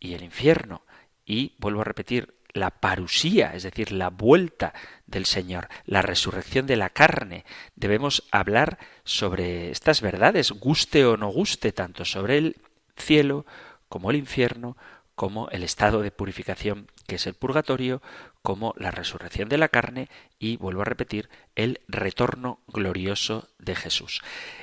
y 0.00 0.14
el 0.14 0.24
infierno. 0.24 0.80
Y 1.26 1.52
vuelvo 1.58 1.82
a 1.82 1.84
repetir, 1.84 2.32
la 2.54 2.70
parusía, 2.70 3.54
es 3.54 3.62
decir, 3.62 3.92
la 3.92 4.10
vuelta 4.10 4.74
del 5.06 5.26
Señor, 5.26 5.68
la 5.86 6.02
resurrección 6.02 6.66
de 6.66 6.76
la 6.76 6.90
carne. 6.90 7.44
Debemos 7.76 8.24
hablar 8.30 8.78
sobre 9.04 9.70
estas 9.70 10.00
verdades, 10.00 10.52
guste 10.52 11.04
o 11.04 11.16
no 11.16 11.28
guste, 11.28 11.72
tanto 11.72 12.04
sobre 12.04 12.38
el 12.38 12.56
cielo 12.96 13.46
como 13.88 14.10
el 14.10 14.16
infierno, 14.16 14.76
como 15.14 15.48
el 15.50 15.62
estado 15.62 16.02
de 16.02 16.10
purificación 16.10 16.88
que 17.06 17.16
es 17.16 17.26
el 17.26 17.34
purgatorio, 17.34 18.00
como 18.42 18.74
la 18.78 18.90
resurrección 18.90 19.48
de 19.48 19.58
la 19.58 19.68
carne 19.68 20.08
y, 20.38 20.56
vuelvo 20.56 20.82
a 20.82 20.86
repetir, 20.86 21.28
el 21.54 21.80
retorno 21.88 22.60
glorioso 22.68 23.48
de 23.58 23.74
Jesús. 23.74 24.22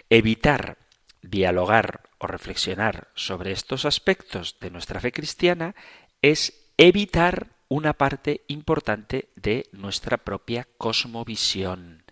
Evitar 0.09 0.77
dialogar 1.21 2.09
o 2.17 2.27
reflexionar 2.27 3.09
sobre 3.13 3.51
estos 3.51 3.85
aspectos 3.85 4.57
de 4.59 4.71
nuestra 4.71 4.99
fe 4.99 5.11
cristiana 5.11 5.75
es 6.21 6.71
evitar 6.77 7.47
una 7.69 7.93
parte 7.93 8.41
importante 8.47 9.29
de 9.35 9.69
nuestra 9.71 10.17
propia 10.17 10.67
cosmovisión. 10.77 12.03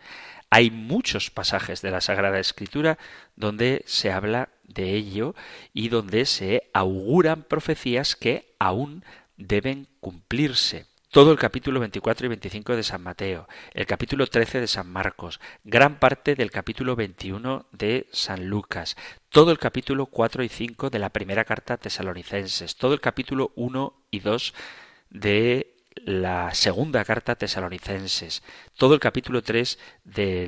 Hay 0.50 0.72
muchos 0.72 1.30
pasajes 1.30 1.82
de 1.82 1.92
la 1.92 2.00
Sagrada 2.00 2.40
Escritura 2.40 2.98
donde 3.36 3.84
se 3.86 4.12
habla 4.12 4.50
de 4.64 4.94
ello 4.94 5.36
y 5.74 5.90
donde 5.90 6.26
se 6.26 6.70
auguran 6.74 7.44
profecías 7.44 8.16
que 8.16 8.56
aún 8.60 9.04
deben 9.36 9.88
cumplirse. 10.00 10.86
Todo 11.10 11.32
el 11.32 11.40
capítulo 11.40 11.80
24 11.80 12.26
y 12.26 12.30
25 12.30 12.76
de 12.76 12.84
San 12.84 13.02
Mateo, 13.02 13.48
el 13.74 13.86
capítulo 13.86 14.28
13 14.28 14.60
de 14.60 14.68
San 14.68 14.92
Marcos, 14.92 15.40
gran 15.64 16.00
parte 16.00 16.36
del 16.36 16.52
capítulo 16.52 16.96
21 16.96 17.66
de 17.72 18.08
San 18.12 18.48
Lucas, 18.48 18.96
todo 19.30 19.52
el 19.52 19.58
capítulo 19.58 20.06
4 20.06 20.44
y 20.44 20.50
5 20.50 20.90
de 20.90 21.00
la 21.00 21.10
primera 21.10 21.46
carta 21.46 21.76
a 21.76 21.78
tesalonicenses, 21.78 22.76
todo 22.76 22.94
el 22.94 23.00
capítulo 23.00 23.54
1 23.56 23.94
y 24.12 24.20
2 24.20 24.54
de 25.10 25.76
la 25.96 26.54
segunda 26.54 27.04
carta 27.06 27.36
tesalonicenses, 27.36 28.44
todo 28.76 28.94
el 28.94 29.00
capítulo 29.00 29.42
3 29.42 29.80
de 30.04 30.48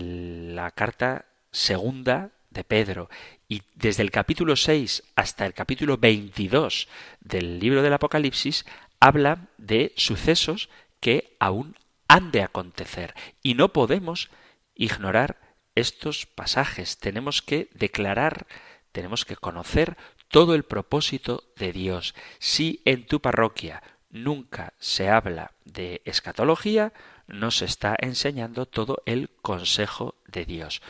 la 0.53 0.71
carta 0.71 1.25
segunda 1.51 2.31
de 2.49 2.63
Pedro 2.63 3.09
y 3.47 3.63
desde 3.75 4.03
el 4.03 4.11
capítulo 4.11 4.55
6 4.55 5.03
hasta 5.15 5.45
el 5.45 5.53
capítulo 5.53 5.97
22 5.97 6.87
del 7.19 7.59
libro 7.59 7.81
del 7.81 7.93
Apocalipsis 7.93 8.65
habla 8.99 9.47
de 9.57 9.93
sucesos 9.95 10.69
que 10.99 11.35
aún 11.39 11.75
han 12.07 12.31
de 12.31 12.43
acontecer 12.43 13.13
y 13.41 13.53
no 13.53 13.69
podemos 13.69 14.29
ignorar 14.75 15.39
estos 15.75 16.25
pasajes. 16.25 16.97
Tenemos 16.97 17.41
que 17.41 17.69
declarar, 17.73 18.47
tenemos 18.91 19.25
que 19.25 19.35
conocer 19.35 19.97
todo 20.27 20.55
el 20.55 20.63
propósito 20.63 21.43
de 21.55 21.71
Dios. 21.71 22.15
Si 22.39 22.81
en 22.85 23.05
tu 23.05 23.21
parroquia 23.21 23.81
nunca 24.11 24.73
se 24.79 25.09
habla 25.09 25.51
de 25.65 26.01
escatología, 26.05 26.93
no 27.27 27.51
se 27.51 27.65
está 27.65 27.95
enseñando 27.99 28.65
todo 28.65 29.01
el 29.05 29.29
consejo 29.41 30.15
de 30.27 30.45
Dios. 30.45 30.81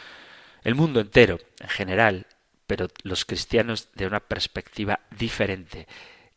El 0.63 0.75
mundo 0.75 0.99
entero, 0.99 1.39
en 1.59 1.69
general, 1.69 2.27
pero 2.67 2.87
los 3.03 3.25
cristianos 3.25 3.89
de 3.95 4.07
una 4.07 4.19
perspectiva 4.19 5.01
diferente, 5.17 5.87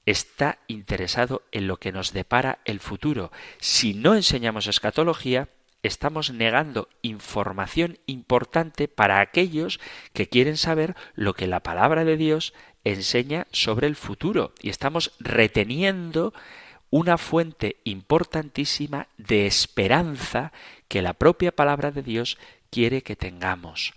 está 0.07 0.59
interesado 0.67 1.43
en 1.53 1.67
lo 1.67 1.77
que 1.77 1.93
nos 1.93 2.13
depara 2.13 2.59
el 2.65 2.81
futuro. 2.81 3.31
Si 3.59 3.95
no 3.95 4.15
enseñamos 4.15 4.67
escatología, 4.67 5.49
estamos 5.83 6.33
negando 6.33 6.89
información 7.03 7.99
importante 8.07 8.89
para 8.89 9.21
aquellos 9.21 9.81
que 10.13 10.29
quieren 10.29 10.57
saber 10.57 10.97
lo 11.15 11.35
que 11.35 11.47
la 11.47 11.61
palabra 11.61 12.05
de 12.05 12.17
Dios 12.17 12.55
enseña 12.85 13.47
sobre 13.53 13.87
el 13.87 13.97
futuro 13.97 14.55
y 14.61 14.71
estamos 14.71 15.13
reteniendo 15.21 16.33
una 16.93 17.17
fuente 17.17 17.79
importantísima 17.85 19.09
de 19.17 19.47
esperanza 19.47 20.53
que 20.89 21.01
la 21.01 21.15
propia 21.15 21.51
palabra 21.51 21.91
de 21.91 22.03
Dios 22.03 22.37
quiere 22.71 23.03
que 23.03 23.17
tengamos. 23.17 23.95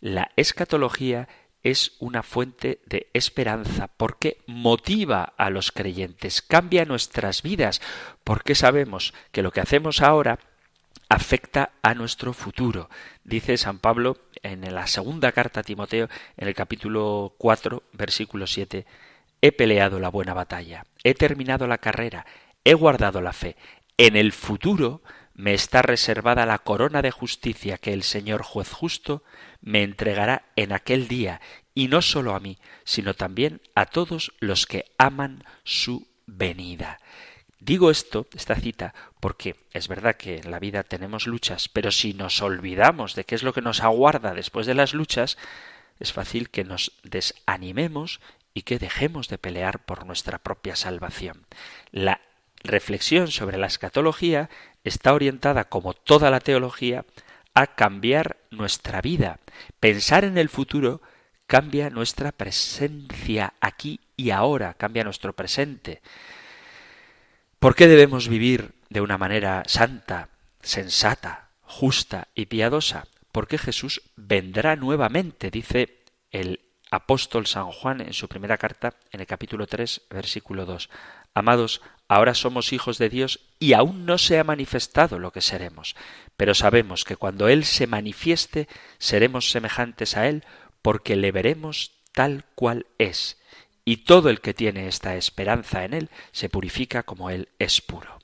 La 0.00 0.30
escatología 0.36 1.28
es 1.64 1.96
una 1.98 2.22
fuente 2.22 2.78
de 2.86 3.08
esperanza 3.14 3.88
porque 3.88 4.38
motiva 4.46 5.34
a 5.36 5.50
los 5.50 5.72
creyentes, 5.72 6.40
cambia 6.40 6.84
nuestras 6.84 7.42
vidas, 7.42 7.82
porque 8.22 8.54
sabemos 8.54 9.12
que 9.32 9.42
lo 9.42 9.50
que 9.50 9.60
hacemos 9.60 10.00
ahora 10.00 10.38
afecta 11.08 11.72
a 11.82 11.94
nuestro 11.94 12.32
futuro. 12.32 12.88
Dice 13.24 13.56
San 13.56 13.80
Pablo 13.80 14.18
en 14.44 14.72
la 14.72 14.86
segunda 14.86 15.32
carta 15.32 15.60
a 15.60 15.64
Timoteo, 15.64 16.08
en 16.36 16.46
el 16.46 16.54
capítulo 16.54 17.34
4, 17.38 17.82
versículo 17.92 18.46
7, 18.46 18.86
He 19.40 19.52
peleado 19.52 20.00
la 20.00 20.10
buena 20.10 20.34
batalla, 20.34 20.84
he 21.02 21.14
terminado 21.14 21.66
la 21.66 21.78
carrera, 21.78 22.26
he 22.64 22.74
guardado 22.74 23.20
la 23.20 23.32
fe. 23.32 23.56
En 23.96 24.16
el 24.16 24.32
futuro 24.32 25.02
me 25.34 25.54
está 25.54 25.82
reservada 25.82 26.44
la 26.44 26.58
corona 26.58 27.00
de 27.00 27.10
justicia 27.10 27.78
que 27.78 27.92
el 27.92 28.02
Señor 28.02 28.42
juez 28.42 28.70
justo 28.70 29.22
me 29.62 29.82
entregará 29.82 30.44
en 30.56 30.72
aquel 30.72 31.08
día, 31.08 31.40
y 31.74 31.88
no 31.88 32.02
sólo 32.02 32.34
a 32.34 32.40
mí, 32.40 32.58
sino 32.84 33.14
también 33.14 33.62
a 33.74 33.86
todos 33.86 34.32
los 34.40 34.66
que 34.66 34.86
aman 34.98 35.44
su 35.64 36.08
venida. 36.26 36.98
Digo 37.58 37.90
esto, 37.90 38.26
esta 38.34 38.54
cita, 38.56 38.94
porque 39.20 39.56
es 39.72 39.88
verdad 39.88 40.16
que 40.16 40.38
en 40.38 40.50
la 40.50 40.58
vida 40.58 40.82
tenemos 40.82 41.26
luchas, 41.26 41.68
pero 41.68 41.90
si 41.90 42.14
nos 42.14 42.42
olvidamos 42.42 43.14
de 43.14 43.24
qué 43.24 43.34
es 43.34 43.42
lo 43.42 43.52
que 43.52 43.60
nos 43.60 43.80
aguarda 43.80 44.34
después 44.34 44.66
de 44.66 44.74
las 44.74 44.94
luchas, 44.94 45.36
es 45.98 46.12
fácil 46.12 46.48
que 46.48 46.64
nos 46.64 46.92
desanimemos 47.02 48.20
y 48.60 48.62
que 48.62 48.78
dejemos 48.78 49.28
de 49.28 49.38
pelear 49.38 49.78
por 49.86 50.04
nuestra 50.04 50.38
propia 50.38 50.76
salvación. 50.76 51.46
La 51.92 52.20
reflexión 52.62 53.28
sobre 53.28 53.56
la 53.56 53.68
escatología 53.68 54.50
está 54.84 55.14
orientada, 55.14 55.64
como 55.64 55.94
toda 55.94 56.30
la 56.30 56.40
teología, 56.40 57.06
a 57.54 57.68
cambiar 57.68 58.36
nuestra 58.50 59.00
vida. 59.00 59.40
Pensar 59.80 60.26
en 60.26 60.36
el 60.36 60.50
futuro 60.50 61.00
cambia 61.46 61.88
nuestra 61.88 62.32
presencia 62.32 63.54
aquí 63.62 63.98
y 64.14 64.28
ahora, 64.28 64.74
cambia 64.74 65.04
nuestro 65.04 65.32
presente. 65.32 66.02
¿Por 67.58 67.74
qué 67.74 67.88
debemos 67.88 68.28
vivir 68.28 68.72
de 68.90 69.00
una 69.00 69.16
manera 69.16 69.62
santa, 69.68 70.28
sensata, 70.60 71.48
justa 71.62 72.28
y 72.34 72.44
piadosa? 72.44 73.06
Porque 73.32 73.56
Jesús 73.56 74.02
vendrá 74.16 74.76
nuevamente, 74.76 75.50
dice 75.50 76.02
el 76.30 76.60
apóstol 76.90 77.46
San 77.46 77.70
Juan 77.70 78.00
en 78.00 78.12
su 78.12 78.28
primera 78.28 78.58
carta, 78.58 78.94
en 79.12 79.20
el 79.20 79.26
capítulo 79.26 79.66
3, 79.66 80.02
versículo 80.10 80.66
2. 80.66 80.90
Amados, 81.34 81.80
ahora 82.08 82.34
somos 82.34 82.72
hijos 82.72 82.98
de 82.98 83.08
Dios 83.08 83.40
y 83.58 83.72
aún 83.74 84.04
no 84.06 84.18
se 84.18 84.38
ha 84.38 84.44
manifestado 84.44 85.18
lo 85.18 85.30
que 85.32 85.40
seremos, 85.40 85.94
pero 86.36 86.54
sabemos 86.54 87.04
que 87.04 87.16
cuando 87.16 87.48
Él 87.48 87.64
se 87.64 87.86
manifieste 87.86 88.68
seremos 88.98 89.50
semejantes 89.50 90.16
a 90.16 90.26
Él 90.28 90.44
porque 90.82 91.16
le 91.16 91.30
veremos 91.30 91.92
tal 92.12 92.44
cual 92.54 92.86
es 92.98 93.40
y 93.84 93.98
todo 93.98 94.28
el 94.30 94.40
que 94.40 94.54
tiene 94.54 94.88
esta 94.88 95.16
esperanza 95.16 95.84
en 95.84 95.94
Él 95.94 96.10
se 96.32 96.48
purifica 96.48 97.02
como 97.02 97.30
Él 97.30 97.48
es 97.58 97.80
puro. 97.80 98.18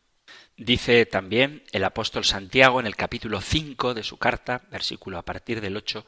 Dice 0.57 1.05
también 1.05 1.65
el 1.73 1.85
apóstol 1.85 2.25
Santiago 2.25 2.81
en 2.81 2.87
el 2.87 2.97
capítulo 2.97 3.43
5 3.43 3.93
de 3.93 4.03
su 4.03 4.17
carta, 4.17 4.63
versículo 4.71 5.19
a 5.19 5.23
partir 5.23 5.61
del 5.61 5.77
8, 5.77 6.07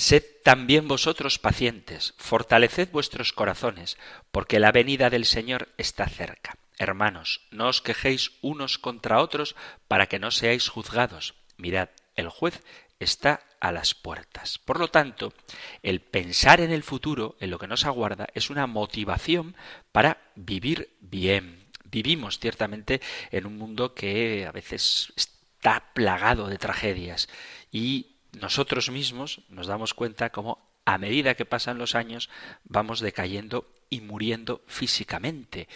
Sed 0.00 0.24
también 0.42 0.88
vosotros 0.88 1.38
pacientes, 1.38 2.14
fortaleced 2.16 2.90
vuestros 2.90 3.34
corazones, 3.34 3.98
porque 4.30 4.58
la 4.58 4.72
venida 4.72 5.10
del 5.10 5.26
Señor 5.26 5.68
está 5.76 6.06
cerca. 6.08 6.56
Hermanos, 6.78 7.42
no 7.50 7.68
os 7.68 7.82
quejéis 7.82 8.32
unos 8.40 8.78
contra 8.78 9.20
otros 9.20 9.56
para 9.88 10.06
que 10.06 10.18
no 10.18 10.30
seáis 10.30 10.70
juzgados. 10.70 11.34
Mirad, 11.58 11.90
el 12.16 12.30
juez 12.30 12.62
está 12.98 13.42
a 13.60 13.72
las 13.72 13.94
puertas. 13.94 14.56
Por 14.56 14.80
lo 14.80 14.88
tanto, 14.88 15.34
el 15.82 16.00
pensar 16.00 16.62
en 16.62 16.72
el 16.72 16.82
futuro, 16.82 17.36
en 17.38 17.50
lo 17.50 17.58
que 17.58 17.68
nos 17.68 17.84
aguarda, 17.84 18.26
es 18.32 18.48
una 18.48 18.66
motivación 18.66 19.54
para 19.92 20.32
vivir 20.34 20.96
bien. 21.00 21.68
Vivimos 21.84 22.38
ciertamente 22.38 23.02
en 23.30 23.44
un 23.44 23.58
mundo 23.58 23.94
que 23.94 24.46
a 24.46 24.52
veces 24.52 25.12
está 25.14 25.92
plagado 25.92 26.46
de 26.48 26.56
tragedias 26.56 27.28
y 27.70 28.16
nosotros 28.32 28.90
mismos 28.90 29.42
nos 29.48 29.66
damos 29.66 29.94
cuenta 29.94 30.30
como 30.30 30.70
a 30.84 30.98
medida 30.98 31.34
que 31.34 31.44
pasan 31.44 31.78
los 31.78 31.94
años 31.94 32.30
vamos 32.64 33.00
decayendo 33.00 33.72
y 33.90 34.00
muriendo 34.00 34.62
físicamente. 34.66 35.68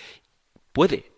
Puede 0.73 1.13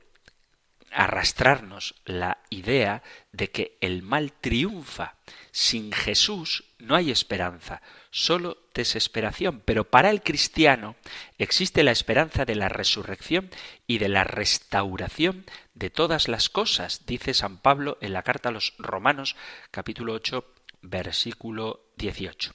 arrastrarnos 0.90 1.94
la 2.04 2.38
idea 2.48 3.02
de 3.32 3.50
que 3.50 3.76
el 3.80 4.02
mal 4.02 4.32
triunfa. 4.32 5.16
Sin 5.50 5.92
Jesús 5.92 6.64
no 6.78 6.94
hay 6.94 7.10
esperanza, 7.10 7.82
solo 8.10 8.58
desesperación. 8.74 9.62
Pero 9.64 9.84
para 9.84 10.10
el 10.10 10.22
cristiano 10.22 10.96
existe 11.38 11.82
la 11.82 11.90
esperanza 11.92 12.44
de 12.44 12.54
la 12.54 12.68
resurrección 12.68 13.50
y 13.86 13.98
de 13.98 14.08
la 14.08 14.24
restauración 14.24 15.44
de 15.74 15.90
todas 15.90 16.28
las 16.28 16.48
cosas, 16.48 17.04
dice 17.06 17.34
San 17.34 17.58
Pablo 17.58 17.98
en 18.00 18.12
la 18.12 18.22
carta 18.22 18.48
a 18.48 18.52
los 18.52 18.74
Romanos 18.78 19.36
capítulo 19.70 20.14
8 20.14 20.55
versículo 20.90 21.86
18. 21.96 22.52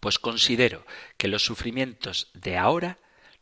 Pues 0.00 0.18
considero 0.18 0.84
que 1.16 1.28
los 1.28 1.44
sufrimientos 1.44 2.30
de 2.34 2.56
ahora 2.56 2.98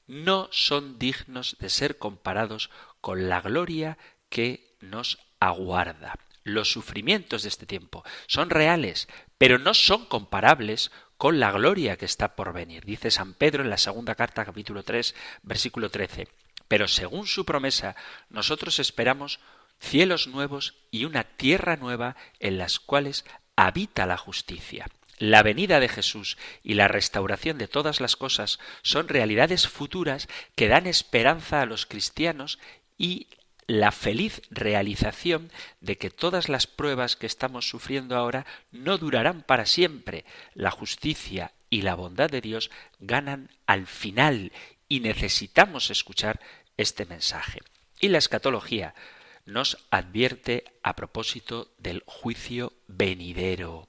no 0.07 0.49
son 0.51 0.99
dignos 0.99 1.57
de 1.61 1.71
ser 1.71 1.99
comparados 1.99 2.71
con 3.01 3.29
la 3.29 3.41
gloria 3.41 3.97
que 4.29 4.77
nos 4.81 5.19
aguarda. 5.39 6.19
Los 6.43 6.73
sufrimientos 6.73 7.43
de 7.43 7.49
este 7.49 7.67
tiempo 7.67 8.05
son 8.27 8.51
reales, 8.51 9.09
pero 9.39 9.59
no 9.59 9.75
son 9.75 10.07
comparables 10.07 10.91
con 11.17 11.39
la 11.39 11.53
gloria 11.53 11.97
que 11.97 12.07
está 12.07 12.35
por 12.35 12.53
venir. 12.53 12.85
Dice 12.85 13.11
San 13.11 13.35
Pedro 13.35 13.63
en 13.63 13.71
la 13.71 13.77
segunda 13.77 14.15
carta, 14.15 14.45
capítulo 14.45 14.83
3, 14.83 15.15
versículo 15.43 15.91
13. 15.91 16.29
Pero 16.67 16.89
según 16.89 17.27
su 17.27 17.45
promesa, 17.45 17.95
nosotros 18.31 18.79
esperamos 18.79 19.39
cielos 19.81 20.29
nuevos 20.29 20.75
y 20.91 21.05
una 21.05 21.25
tierra 21.25 21.77
nueva 21.77 22.17
en 22.39 22.59
las 22.59 22.79
cuales 22.79 23.25
habita 23.67 24.07
la 24.07 24.17
justicia. 24.17 24.89
La 25.19 25.43
venida 25.43 25.81
de 25.81 25.89
Jesús 25.89 26.39
y 26.63 26.75
la 26.75 26.89
restauración 26.89 27.59
de 27.59 27.69
todas 27.69 28.01
las 28.01 28.17
cosas 28.17 28.59
son 28.83 29.09
realidades 29.09 29.69
futuras 29.69 30.29
que 30.55 30.69
dan 30.69 30.87
esperanza 30.87 31.61
a 31.61 31.67
los 31.67 31.85
cristianos 31.85 32.59
y 32.97 33.27
la 33.67 33.93
feliz 33.93 34.41
realización 34.51 35.53
de 35.81 35.99
que 35.99 36.11
todas 36.11 36.49
las 36.49 36.67
pruebas 36.67 37.17
que 37.17 37.27
estamos 37.27 37.69
sufriendo 37.69 38.17
ahora 38.17 38.47
no 38.73 38.97
durarán 38.97 39.43
para 39.43 39.67
siempre. 39.67 40.25
La 40.55 40.71
justicia 40.71 41.53
y 41.69 41.83
la 41.83 41.95
bondad 41.95 42.31
de 42.31 42.41
Dios 42.41 42.71
ganan 42.99 43.51
al 43.67 43.87
final 43.87 44.53
y 44.89 45.01
necesitamos 45.01 45.91
escuchar 45.91 46.41
este 46.79 47.05
mensaje. 47.05 47.61
Y 48.01 48.09
la 48.09 48.19
escatología 48.19 48.95
nos 49.51 49.79
advierte 49.91 50.65
a 50.83 50.97
propósito 50.97 51.73
del 51.79 52.03
juicio 52.07 52.73
venidero. 52.87 53.89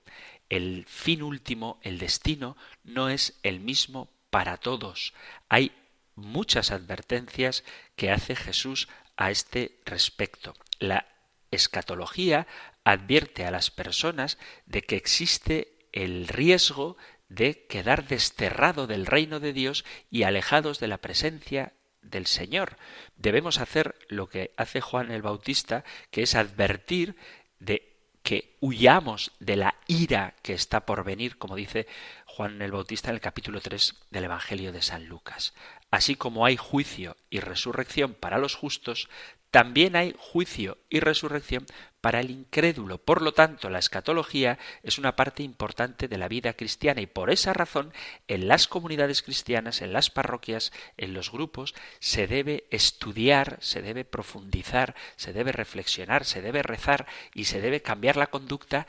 El 0.50 0.86
fin 0.86 1.21
último, 1.24 1.80
el 1.84 1.97
destino, 1.97 2.58
no 2.84 3.10
es 3.10 3.39
el 3.43 3.60
mismo 3.60 4.10
para 4.30 4.58
todos. 4.58 5.13
Hay 5.50 5.71
muchas 6.15 6.71
advertencias 6.71 7.63
que 7.95 8.12
hace 8.12 8.36
Jesús 8.36 8.89
a 9.15 9.32
este 9.32 9.80
respecto. 9.86 10.56
La 10.80 11.08
escatología 11.52 12.47
advierte 12.84 13.45
a 13.45 13.52
las 13.52 13.71
personas 13.71 14.38
de 14.65 14.82
que 14.82 14.95
existe 14.95 15.78
el 15.91 16.28
riesgo 16.28 16.97
de 17.30 17.65
quedar 17.67 18.08
desterrado 18.08 18.88
del 18.88 19.06
reino 19.06 19.39
de 19.39 19.54
Dios 19.54 19.86
y 20.10 20.24
alejados 20.24 20.80
de 20.80 20.88
la 20.88 20.97
presencia 20.97 21.74
del 22.01 22.27
Señor. 22.27 22.77
Debemos 23.17 23.59
hacer 23.59 23.95
lo 24.09 24.27
que 24.27 24.53
hace 24.57 24.81
Juan 24.81 25.11
el 25.11 25.21
Bautista, 25.21 25.83
que 26.09 26.23
es 26.23 26.35
advertir 26.35 27.15
de 27.59 27.91
que 28.23 28.55
huyamos 28.59 29.31
de 29.39 29.55
la 29.55 29.75
ira 29.87 30.35
que 30.43 30.53
está 30.53 30.85
por 30.85 31.03
venir, 31.03 31.37
como 31.37 31.55
dice 31.55 31.87
Juan 32.25 32.61
el 32.61 32.71
Bautista 32.71 33.09
en 33.09 33.15
el 33.15 33.21
capítulo 33.21 33.61
3 33.61 33.95
del 34.11 34.25
Evangelio 34.25 34.71
de 34.71 34.81
San 34.81 35.07
Lucas. 35.07 35.53
Así 35.89 36.15
como 36.15 36.45
hay 36.45 36.55
juicio 36.55 37.17
y 37.29 37.39
resurrección 37.39 38.13
para 38.13 38.37
los 38.37 38.55
justos, 38.55 39.09
también 39.51 39.97
hay 39.97 40.15
juicio 40.17 40.77
y 40.89 41.01
resurrección 41.01 41.65
para 41.99 42.21
el 42.21 42.31
incrédulo. 42.31 42.97
Por 42.97 43.21
lo 43.21 43.33
tanto, 43.33 43.69
la 43.69 43.79
escatología 43.79 44.57
es 44.81 44.97
una 44.97 45.17
parte 45.17 45.43
importante 45.43 46.07
de 46.07 46.17
la 46.17 46.29
vida 46.29 46.53
cristiana 46.53 47.01
y 47.01 47.05
por 47.05 47.29
esa 47.29 47.51
razón 47.51 47.93
en 48.29 48.47
las 48.47 48.67
comunidades 48.67 49.21
cristianas, 49.21 49.81
en 49.81 49.91
las 49.91 50.09
parroquias, 50.09 50.71
en 50.95 51.13
los 51.13 51.33
grupos, 51.33 51.75
se 51.99 52.27
debe 52.27 52.63
estudiar, 52.71 53.57
se 53.59 53.81
debe 53.81 54.05
profundizar, 54.05 54.95
se 55.17 55.33
debe 55.33 55.51
reflexionar, 55.51 56.23
se 56.23 56.41
debe 56.41 56.63
rezar 56.63 57.05
y 57.33 57.45
se 57.45 57.59
debe 57.59 57.81
cambiar 57.81 58.15
la 58.15 58.27
conducta 58.27 58.87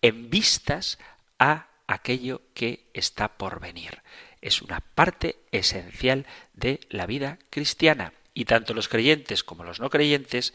en 0.00 0.30
vistas 0.30 0.98
a 1.38 1.68
aquello 1.86 2.40
que 2.54 2.88
está 2.94 3.36
por 3.36 3.60
venir. 3.60 4.02
Es 4.40 4.62
una 4.62 4.80
parte 4.80 5.36
esencial 5.52 6.26
de 6.54 6.80
la 6.88 7.06
vida 7.06 7.38
cristiana 7.50 8.14
y 8.34 8.44
tanto 8.44 8.74
los 8.74 8.88
creyentes 8.88 9.44
como 9.44 9.64
los 9.64 9.80
no 9.80 9.90
creyentes 9.90 10.54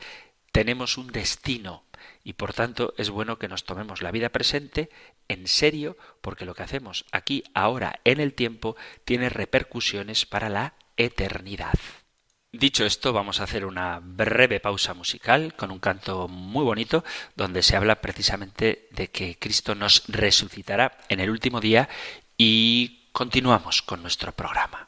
tenemos 0.51 0.97
un 0.97 1.07
destino 1.11 1.83
y 2.23 2.33
por 2.33 2.53
tanto 2.53 2.93
es 2.97 3.09
bueno 3.09 3.37
que 3.37 3.47
nos 3.47 3.65
tomemos 3.65 4.01
la 4.01 4.11
vida 4.11 4.29
presente 4.29 4.89
en 5.27 5.47
serio 5.47 5.97
porque 6.21 6.45
lo 6.45 6.53
que 6.53 6.63
hacemos 6.63 7.05
aquí, 7.11 7.43
ahora, 7.53 7.99
en 8.03 8.19
el 8.19 8.33
tiempo, 8.33 8.75
tiene 9.03 9.29
repercusiones 9.29 10.25
para 10.25 10.49
la 10.49 10.73
eternidad. 10.97 11.73
Dicho 12.51 12.85
esto, 12.85 13.13
vamos 13.13 13.39
a 13.39 13.45
hacer 13.45 13.65
una 13.65 13.99
breve 13.99 14.59
pausa 14.59 14.93
musical 14.93 15.55
con 15.55 15.71
un 15.71 15.79
canto 15.79 16.27
muy 16.27 16.63
bonito 16.63 17.03
donde 17.35 17.63
se 17.63 17.75
habla 17.75 17.99
precisamente 17.99 18.87
de 18.91 19.09
que 19.09 19.39
Cristo 19.39 19.73
nos 19.73 20.03
resucitará 20.07 20.99
en 21.09 21.19
el 21.19 21.31
último 21.31 21.59
día 21.59 21.89
y 22.37 23.09
continuamos 23.11 23.81
con 23.81 24.03
nuestro 24.03 24.33
programa. 24.33 24.87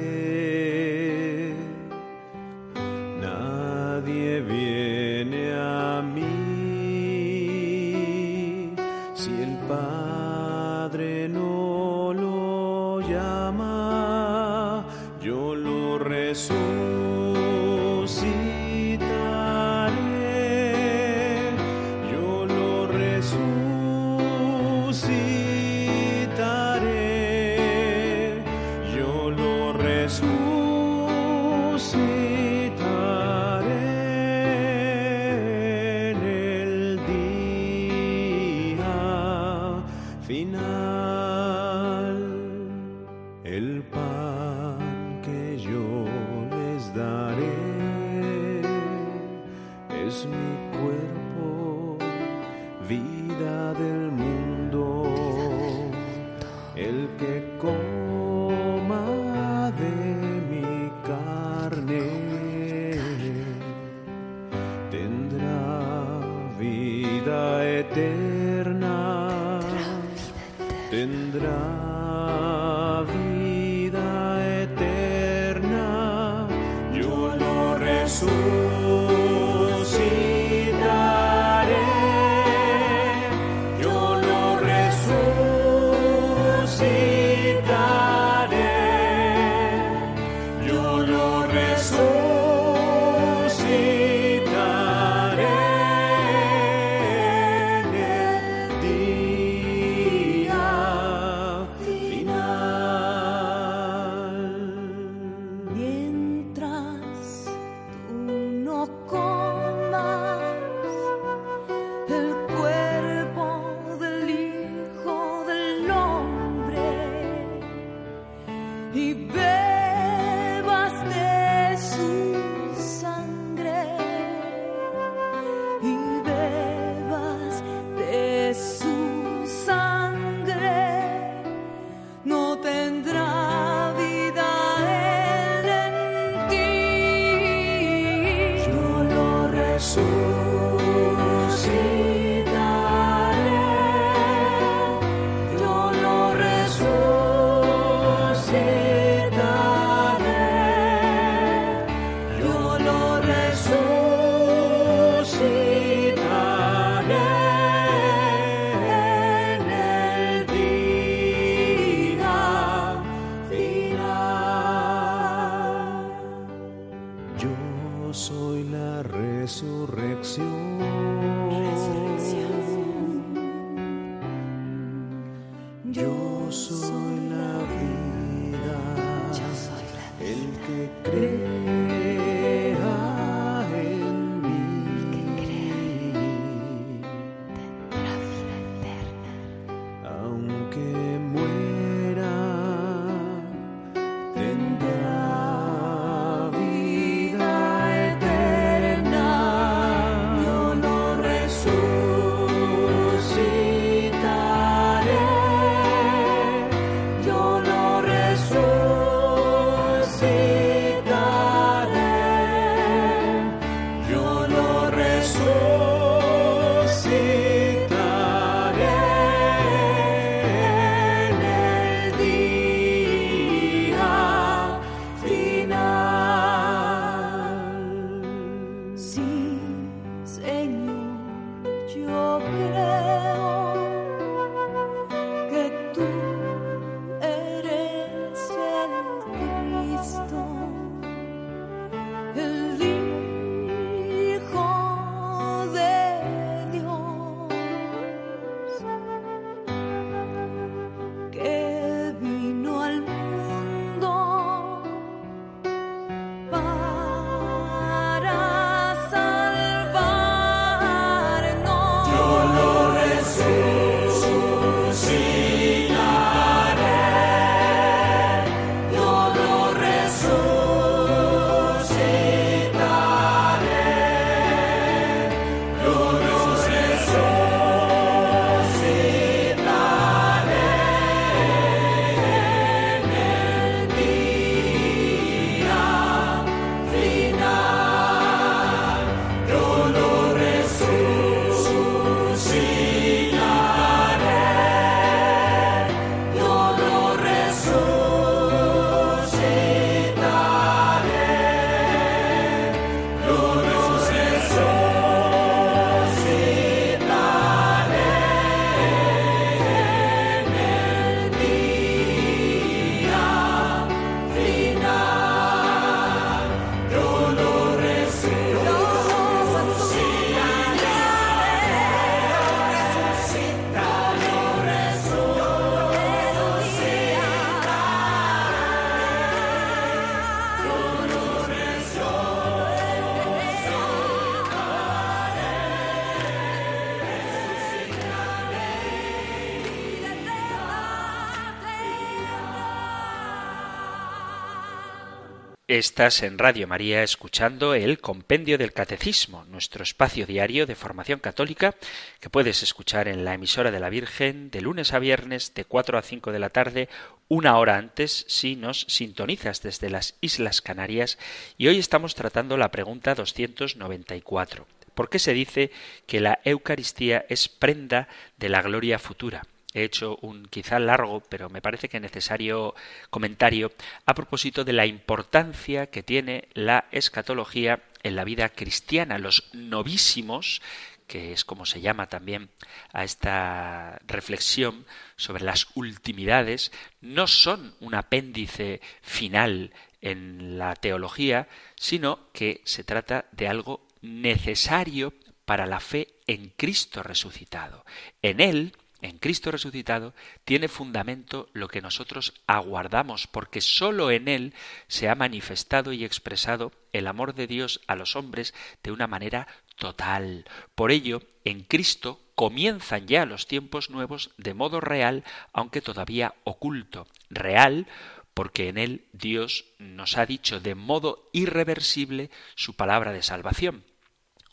Estás 345.71 346.21
en 346.23 346.37
Radio 346.37 346.67
María 346.67 347.01
escuchando 347.01 347.73
el 347.75 347.99
Compendio 347.99 348.57
del 348.57 348.73
Catecismo, 348.73 349.45
nuestro 349.45 349.83
espacio 349.83 350.25
diario 350.25 350.65
de 350.65 350.75
formación 350.75 351.19
católica 351.19 351.75
que 352.19 352.29
puedes 352.29 352.61
escuchar 352.61 353.07
en 353.07 353.23
la 353.23 353.35
emisora 353.35 353.71
de 353.71 353.79
la 353.79 353.89
Virgen 353.89 354.51
de 354.51 354.59
lunes 354.59 354.91
a 354.91 354.99
viernes 354.99 355.53
de 355.53 355.63
4 355.63 355.97
a 355.97 356.01
5 356.01 356.33
de 356.33 356.39
la 356.39 356.49
tarde, 356.49 356.89
una 357.29 357.57
hora 357.57 357.77
antes 357.77 358.25
si 358.27 358.57
nos 358.57 358.81
sintonizas 358.89 359.61
desde 359.61 359.89
las 359.89 360.15
Islas 360.19 360.61
Canarias 360.61 361.17
y 361.57 361.69
hoy 361.69 361.79
estamos 361.79 362.15
tratando 362.15 362.57
la 362.57 362.69
pregunta 362.69 363.15
294. 363.15 364.67
¿Por 364.93 365.09
qué 365.09 365.19
se 365.19 365.33
dice 365.33 365.71
que 366.05 366.19
la 366.19 366.41
Eucaristía 366.43 367.25
es 367.29 367.47
prenda 367.47 368.09
de 368.35 368.49
la 368.49 368.61
gloria 368.61 368.99
futura? 368.99 369.43
He 369.73 369.83
hecho 369.83 370.17
un 370.21 370.45
quizá 370.45 370.79
largo, 370.79 371.21
pero 371.21 371.49
me 371.49 371.61
parece 371.61 371.89
que 371.89 371.99
necesario 371.99 372.75
comentario 373.09 373.71
a 374.05 374.13
propósito 374.13 374.63
de 374.63 374.73
la 374.73 374.85
importancia 374.85 375.87
que 375.87 376.03
tiene 376.03 376.47
la 376.53 376.85
escatología 376.91 377.83
en 378.03 378.15
la 378.15 378.23
vida 378.23 378.49
cristiana. 378.49 379.17
Los 379.17 379.49
novísimos, 379.53 380.61
que 381.07 381.33
es 381.33 381.45
como 381.45 381.65
se 381.65 381.81
llama 381.81 382.07
también 382.07 382.49
a 382.93 383.03
esta 383.03 383.99
reflexión 384.07 384.85
sobre 385.15 385.43
las 385.43 385.67
ultimidades, 385.75 386.71
no 386.99 387.27
son 387.27 387.75
un 387.79 387.95
apéndice 387.95 388.81
final 389.01 389.73
en 390.01 390.57
la 390.57 390.75
teología, 390.75 391.47
sino 391.75 392.31
que 392.33 392.61
se 392.65 392.83
trata 392.83 393.25
de 393.31 393.47
algo 393.47 393.87
necesario 394.01 395.13
para 395.45 395.65
la 395.65 395.79
fe 395.79 396.07
en 396.27 396.49
Cristo 396.55 397.03
resucitado. 397.03 397.85
En 398.21 398.39
Él 398.39 398.73
en 399.01 399.17
Cristo 399.17 399.51
resucitado 399.51 400.13
tiene 400.45 400.67
fundamento 400.67 401.49
lo 401.53 401.67
que 401.67 401.81
nosotros 401.81 402.33
aguardamos, 402.47 403.27
porque 403.27 403.61
sólo 403.61 404.11
en 404.11 404.27
Él 404.27 404.53
se 404.87 405.09
ha 405.09 405.15
manifestado 405.15 405.91
y 405.93 406.05
expresado 406.05 406.71
el 406.93 407.07
amor 407.07 407.33
de 407.33 407.47
Dios 407.47 407.81
a 407.87 407.95
los 407.95 408.15
hombres 408.15 408.53
de 408.83 408.91
una 408.91 409.07
manera 409.07 409.47
total. 409.77 410.45
Por 410.75 410.91
ello, 410.91 411.23
en 411.43 411.63
Cristo 411.63 412.21
comienzan 412.35 413.07
ya 413.07 413.25
los 413.25 413.47
tiempos 413.47 413.89
nuevos 413.89 414.31
de 414.37 414.53
modo 414.53 414.79
real, 414.79 415.23
aunque 415.53 415.81
todavía 415.81 416.35
oculto. 416.43 417.07
Real 417.29 417.87
porque 418.33 418.69
en 418.69 418.77
Él 418.77 419.05
Dios 419.11 419.65
nos 419.77 420.17
ha 420.17 420.25
dicho 420.25 420.59
de 420.59 420.75
modo 420.75 421.29
irreversible 421.33 422.29
su 422.55 422.75
palabra 422.75 423.11
de 423.11 423.23
salvación 423.23 423.83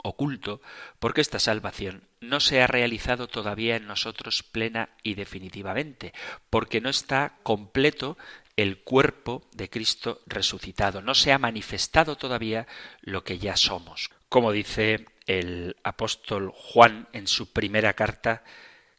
oculto, 0.08 0.60
porque 0.98 1.20
esta 1.20 1.38
salvación 1.38 2.04
no 2.20 2.40
se 2.40 2.60
ha 2.60 2.66
realizado 2.66 3.28
todavía 3.28 3.76
en 3.76 3.86
nosotros 3.86 4.42
plena 4.42 4.90
y 5.02 5.14
definitivamente, 5.14 6.12
porque 6.50 6.80
no 6.80 6.90
está 6.90 7.36
completo 7.42 8.18
el 8.56 8.78
cuerpo 8.78 9.42
de 9.52 9.70
Cristo 9.70 10.20
resucitado, 10.26 11.00
no 11.00 11.14
se 11.14 11.32
ha 11.32 11.38
manifestado 11.38 12.16
todavía 12.16 12.66
lo 13.02 13.22
que 13.22 13.38
ya 13.38 13.56
somos. 13.56 14.10
Como 14.28 14.50
dice 14.50 15.06
el 15.26 15.76
apóstol 15.84 16.50
Juan 16.52 17.08
en 17.12 17.28
su 17.28 17.52
primera 17.52 17.92
carta, 17.92 18.42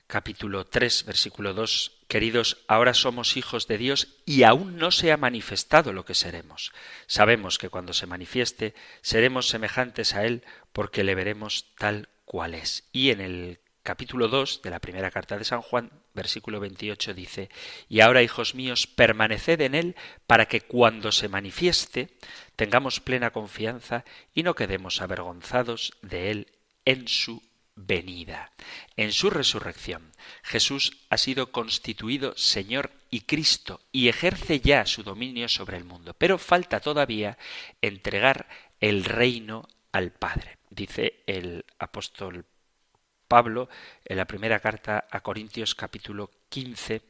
capítulo 0.10 0.66
3, 0.66 1.06
versículo 1.06 1.54
2, 1.54 2.00
Queridos, 2.08 2.58
ahora 2.68 2.96
somos 2.96 3.38
hijos 3.38 3.68
de 3.68 3.78
Dios 3.78 4.18
y 4.26 4.42
aún 4.42 4.78
no 4.78 4.90
se 4.90 5.12
ha 5.12 5.18
manifestado 5.18 5.94
lo 5.94 6.04
que 6.04 6.16
seremos. 6.16 6.72
Sabemos 7.06 7.60
que 7.60 7.70
cuando 7.70 7.94
se 7.94 8.08
manifieste 8.08 8.74
seremos 9.02 9.50
semejantes 9.50 10.16
a 10.16 10.26
Él 10.26 10.44
porque 10.74 11.04
le 11.04 11.14
veremos 11.14 11.76
tal 11.78 12.10
cual 12.26 12.56
es. 12.56 12.90
Y 12.92 13.12
en 13.12 13.22
el 13.22 13.60
capítulo 13.84 14.30
2 14.30 14.64
de 14.64 14.72
la 14.72 14.80
primera 14.80 15.12
carta 15.12 15.38
de 15.38 15.46
San 15.46 15.62
Juan, 15.62 15.92
versículo 16.16 16.60
28 16.60 17.14
dice, 17.14 17.52
Y 17.88 18.00
ahora, 18.00 18.24
hijos 18.24 18.56
míos, 18.56 18.88
permaneced 18.88 19.62
en 19.62 19.76
Él 19.76 19.96
para 20.26 20.48
que 20.48 20.62
cuando 20.62 21.12
se 21.12 21.30
manifieste 21.30 22.10
tengamos 22.56 23.00
plena 23.00 23.30
confianza 23.30 24.06
y 24.34 24.42
no 24.42 24.56
quedemos 24.56 25.02
avergonzados 25.02 25.94
de 26.02 26.32
Él 26.32 26.48
en 26.86 27.08
su 27.08 27.48
venida. 27.86 28.52
En 28.96 29.12
su 29.12 29.30
resurrección, 29.30 30.12
Jesús 30.44 30.98
ha 31.10 31.18
sido 31.18 31.52
constituido 31.52 32.34
Señor 32.36 32.92
y 33.10 33.22
Cristo 33.22 33.82
y 33.92 34.10
ejerce 34.10 34.60
ya 34.60 34.86
su 34.86 35.04
dominio 35.04 35.48
sobre 35.48 35.78
el 35.78 35.86
mundo, 35.86 36.14
pero 36.18 36.38
falta 36.38 36.80
todavía 36.80 37.38
entregar 37.82 38.48
el 38.80 39.06
reino 39.06 39.68
al 39.92 40.12
Padre. 40.12 40.58
Dice 40.70 41.24
el 41.26 41.66
apóstol 41.80 42.46
Pablo 43.28 43.70
en 44.06 44.18
la 44.18 44.26
primera 44.26 44.60
carta 44.60 45.08
a 45.10 45.22
Corintios 45.22 45.76
capítulo 45.76 46.32
15, 46.50 47.02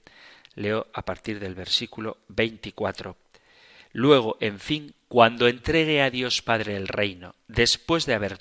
leo 0.56 0.88
a 0.94 1.04
partir 1.04 1.40
del 1.40 1.56
versículo 1.56 2.18
24. 2.28 3.18
Luego, 3.94 4.38
en 4.40 4.60
fin, 4.60 4.94
cuando 5.08 5.48
entregue 5.48 6.02
a 6.02 6.12
Dios 6.12 6.42
Padre 6.42 6.76
el 6.76 6.88
reino, 6.88 7.36
después 7.48 8.06
de 8.06 8.14
haber 8.14 8.40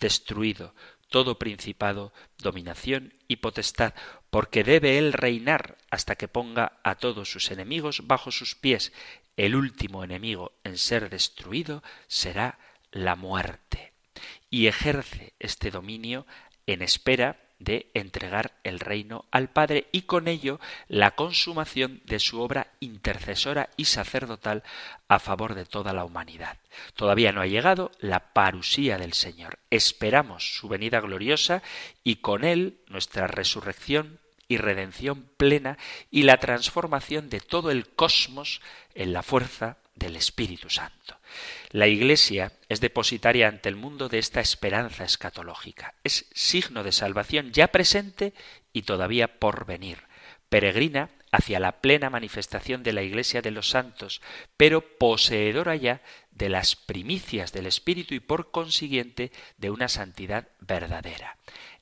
destruido 0.00 0.74
todo 1.08 1.38
principado, 1.38 2.12
dominación 2.38 3.14
y 3.26 3.36
potestad, 3.36 3.94
porque 4.30 4.64
debe 4.64 4.98
él 4.98 5.12
reinar 5.12 5.78
hasta 5.90 6.16
que 6.16 6.28
ponga 6.28 6.78
a 6.84 6.96
todos 6.96 7.30
sus 7.30 7.50
enemigos 7.50 8.06
bajo 8.06 8.30
sus 8.30 8.54
pies. 8.54 8.92
El 9.36 9.54
último 9.56 10.04
enemigo 10.04 10.52
en 10.64 10.78
ser 10.78 11.10
destruido 11.10 11.82
será 12.06 12.58
la 12.90 13.16
muerte. 13.16 13.92
y 14.50 14.66
ejerce 14.66 15.34
este 15.38 15.70
dominio 15.70 16.26
en 16.66 16.82
espera 16.82 17.47
de 17.58 17.90
entregar 17.94 18.52
el 18.64 18.80
reino 18.80 19.24
al 19.30 19.48
Padre 19.48 19.88
y 19.92 20.02
con 20.02 20.28
ello 20.28 20.60
la 20.88 21.12
consumación 21.12 22.00
de 22.04 22.18
su 22.18 22.40
obra 22.40 22.68
intercesora 22.80 23.70
y 23.76 23.86
sacerdotal 23.86 24.62
a 25.08 25.18
favor 25.18 25.54
de 25.54 25.64
toda 25.64 25.92
la 25.92 26.04
humanidad. 26.04 26.58
Todavía 26.94 27.32
no 27.32 27.40
ha 27.40 27.46
llegado 27.46 27.90
la 28.00 28.32
parusía 28.32 28.98
del 28.98 29.12
Señor. 29.12 29.58
Esperamos 29.70 30.56
su 30.56 30.68
venida 30.68 31.00
gloriosa 31.00 31.62
y 32.04 32.16
con 32.16 32.44
él 32.44 32.78
nuestra 32.88 33.26
resurrección 33.26 34.18
y 34.48 34.56
redención 34.56 35.28
plena 35.36 35.76
y 36.10 36.22
la 36.22 36.38
transformación 36.38 37.28
de 37.28 37.40
todo 37.40 37.70
el 37.70 37.88
cosmos 37.88 38.60
en 38.94 39.12
la 39.12 39.22
fuerza 39.22 39.76
del 39.98 40.16
Espíritu 40.16 40.70
Santo. 40.70 41.18
La 41.70 41.86
Iglesia 41.86 42.52
es 42.68 42.80
depositaria 42.80 43.48
ante 43.48 43.68
el 43.68 43.76
mundo 43.76 44.08
de 44.08 44.18
esta 44.18 44.40
esperanza 44.40 45.04
escatológica. 45.04 45.94
Es 46.04 46.26
signo 46.32 46.82
de 46.82 46.92
salvación 46.92 47.52
ya 47.52 47.68
presente 47.68 48.32
y 48.72 48.82
todavía 48.82 49.38
por 49.38 49.66
venir. 49.66 49.98
Peregrina 50.48 51.10
hacia 51.30 51.60
la 51.60 51.80
plena 51.80 52.08
manifestación 52.10 52.82
de 52.82 52.92
la 52.92 53.02
Iglesia 53.02 53.42
de 53.42 53.50
los 53.50 53.68
santos, 53.68 54.22
pero 54.56 54.80
poseedora 54.80 55.76
ya 55.76 56.00
de 56.30 56.48
las 56.48 56.76
primicias 56.76 57.52
del 57.52 57.66
Espíritu 57.66 58.14
y 58.14 58.20
por 58.20 58.50
consiguiente 58.50 59.30
de 59.58 59.70
una 59.70 59.88
santidad 59.88 60.48
verdadera. 60.60 61.36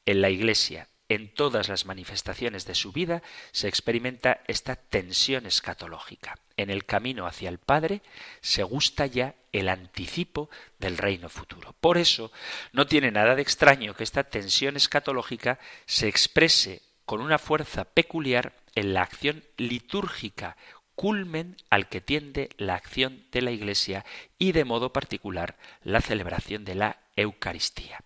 En 0.04 0.20
la 0.20 0.30
Iglesia 0.30 0.88
en 1.08 1.32
todas 1.32 1.68
las 1.68 1.86
manifestaciones 1.86 2.66
de 2.66 2.74
su 2.74 2.92
vida 2.92 3.22
se 3.52 3.68
experimenta 3.68 4.40
esta 4.46 4.76
tensión 4.76 5.46
escatológica. 5.46 6.38
En 6.56 6.70
el 6.70 6.84
camino 6.84 7.26
hacia 7.26 7.48
el 7.48 7.58
Padre 7.58 8.02
se 8.40 8.62
gusta 8.62 9.06
ya 9.06 9.34
el 9.52 9.68
anticipo 9.68 10.50
del 10.78 10.98
reino 10.98 11.28
futuro. 11.28 11.74
Por 11.80 11.98
eso 11.98 12.32
no 12.72 12.86
tiene 12.86 13.10
nada 13.10 13.34
de 13.34 13.42
extraño 13.42 13.94
que 13.94 14.04
esta 14.04 14.24
tensión 14.24 14.76
escatológica 14.76 15.58
se 15.86 16.08
exprese 16.08 16.82
con 17.04 17.20
una 17.20 17.38
fuerza 17.38 17.84
peculiar 17.84 18.54
en 18.74 18.92
la 18.92 19.02
acción 19.02 19.44
litúrgica, 19.56 20.56
culmen 20.96 21.56
al 21.70 21.88
que 21.88 22.00
tiende 22.00 22.50
la 22.56 22.74
acción 22.74 23.26
de 23.30 23.42
la 23.42 23.52
Iglesia 23.52 24.04
y 24.38 24.52
de 24.52 24.64
modo 24.64 24.92
particular 24.92 25.56
la 25.82 26.00
celebración 26.00 26.64
de 26.64 26.74
la 26.74 26.98
Eucaristía. 27.14 28.00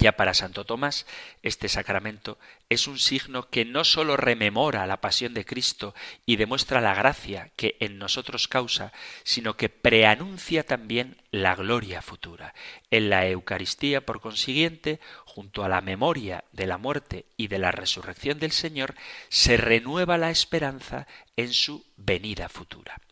Ya 0.00 0.12
para 0.12 0.32
Santo 0.32 0.64
Tomás, 0.64 1.04
este 1.42 1.68
sacramento 1.68 2.38
es 2.70 2.86
un 2.86 2.98
signo 2.98 3.50
que 3.50 3.66
no 3.66 3.84
sólo 3.84 4.16
rememora 4.16 4.86
la 4.86 5.02
pasión 5.02 5.34
de 5.34 5.44
Cristo 5.44 5.94
y 6.24 6.36
demuestra 6.36 6.80
la 6.80 6.94
gracia 6.94 7.50
que 7.54 7.76
en 7.80 7.98
nosotros 7.98 8.48
causa, 8.48 8.94
sino 9.24 9.58
que 9.58 9.68
preanuncia 9.68 10.64
también 10.64 11.18
la 11.30 11.54
gloria 11.54 12.00
futura. 12.00 12.54
En 12.90 13.10
la 13.10 13.28
Eucaristía, 13.28 14.06
por 14.06 14.22
consiguiente, 14.22 15.00
junto 15.26 15.64
a 15.64 15.68
la 15.68 15.82
memoria 15.82 16.44
de 16.52 16.66
la 16.66 16.78
muerte 16.78 17.26
y 17.36 17.48
de 17.48 17.58
la 17.58 17.70
resurrección 17.70 18.38
del 18.38 18.52
Señor, 18.52 18.94
se 19.28 19.58
renueva 19.58 20.16
la 20.16 20.30
esperanza 20.30 21.06
en 21.36 21.52
su 21.52 21.84
venida 21.98 22.48
futura. 22.48 23.02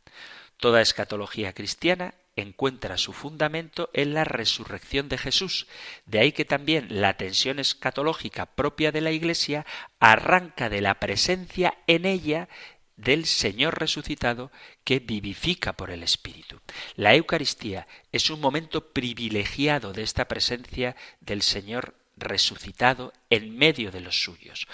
Toda 0.57 0.81
escatología 0.81 1.53
cristiana 1.53 2.15
encuentra 2.41 2.99
su 2.99 3.13
fundamento 3.13 3.91
en 3.93 4.15
la 4.15 4.25
resurrección 4.25 5.09
de 5.09 5.19
Jesús. 5.19 5.67
De 6.07 6.21
ahí 6.21 6.33
que 6.33 6.45
también 6.45 6.87
la 7.01 7.17
tensión 7.17 7.59
escatológica 7.59 8.47
propia 8.47 8.93
de 8.93 9.01
la 9.01 9.11
Iglesia 9.11 9.67
arranca 9.99 10.69
de 10.69 10.81
la 10.81 11.01
presencia 11.01 11.79
en 11.87 12.05
ella 12.05 12.49
del 12.97 13.27
Señor 13.27 13.79
resucitado 13.79 14.51
que 14.85 14.99
vivifica 14.99 15.73
por 15.73 15.91
el 15.91 16.03
Espíritu. 16.03 16.61
La 16.97 17.15
Eucaristía 17.15 17.87
es 18.13 18.29
un 18.29 18.41
momento 18.41 18.93
privilegiado 18.93 19.93
de 19.93 20.03
esta 20.03 20.27
presencia 20.27 20.97
del 21.21 21.43
Señor 21.43 21.95
resucitado 22.17 23.13
en 23.31 23.57
medio 23.57 23.93
de 23.93 24.01
los 24.01 24.21
suyos. 24.21 24.67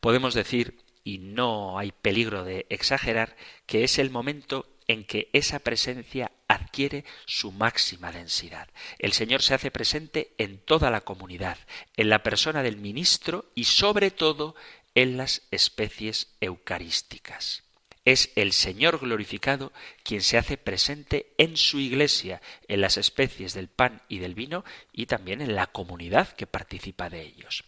Podemos 0.00 0.34
decir, 0.34 0.78
y 1.04 1.18
no 1.18 1.78
hay 1.78 1.90
peligro 1.90 2.44
de 2.44 2.66
exagerar, 2.68 3.36
que 3.66 3.82
es 3.82 3.98
el 3.98 4.10
momento 4.10 4.71
en 4.88 5.04
que 5.04 5.28
esa 5.32 5.58
presencia 5.58 6.30
adquiere 6.48 7.04
su 7.26 7.52
máxima 7.52 8.12
densidad. 8.12 8.68
El 8.98 9.12
Señor 9.12 9.42
se 9.42 9.54
hace 9.54 9.70
presente 9.70 10.32
en 10.38 10.58
toda 10.58 10.90
la 10.90 11.00
comunidad, 11.00 11.58
en 11.96 12.08
la 12.08 12.22
persona 12.22 12.62
del 12.62 12.76
ministro 12.76 13.46
y 13.54 13.64
sobre 13.64 14.10
todo 14.10 14.54
en 14.94 15.16
las 15.16 15.42
especies 15.50 16.34
eucarísticas. 16.40 17.64
Es 18.04 18.32
el 18.34 18.52
Señor 18.52 18.98
glorificado 18.98 19.72
quien 20.02 20.22
se 20.22 20.36
hace 20.36 20.56
presente 20.56 21.32
en 21.38 21.56
su 21.56 21.78
iglesia, 21.78 22.42
en 22.66 22.80
las 22.80 22.96
especies 22.96 23.54
del 23.54 23.68
pan 23.68 24.02
y 24.08 24.18
del 24.18 24.34
vino 24.34 24.64
y 24.92 25.06
también 25.06 25.40
en 25.40 25.54
la 25.54 25.68
comunidad 25.68 26.28
que 26.32 26.48
participa 26.48 27.08
de 27.08 27.22
ellos. 27.22 27.64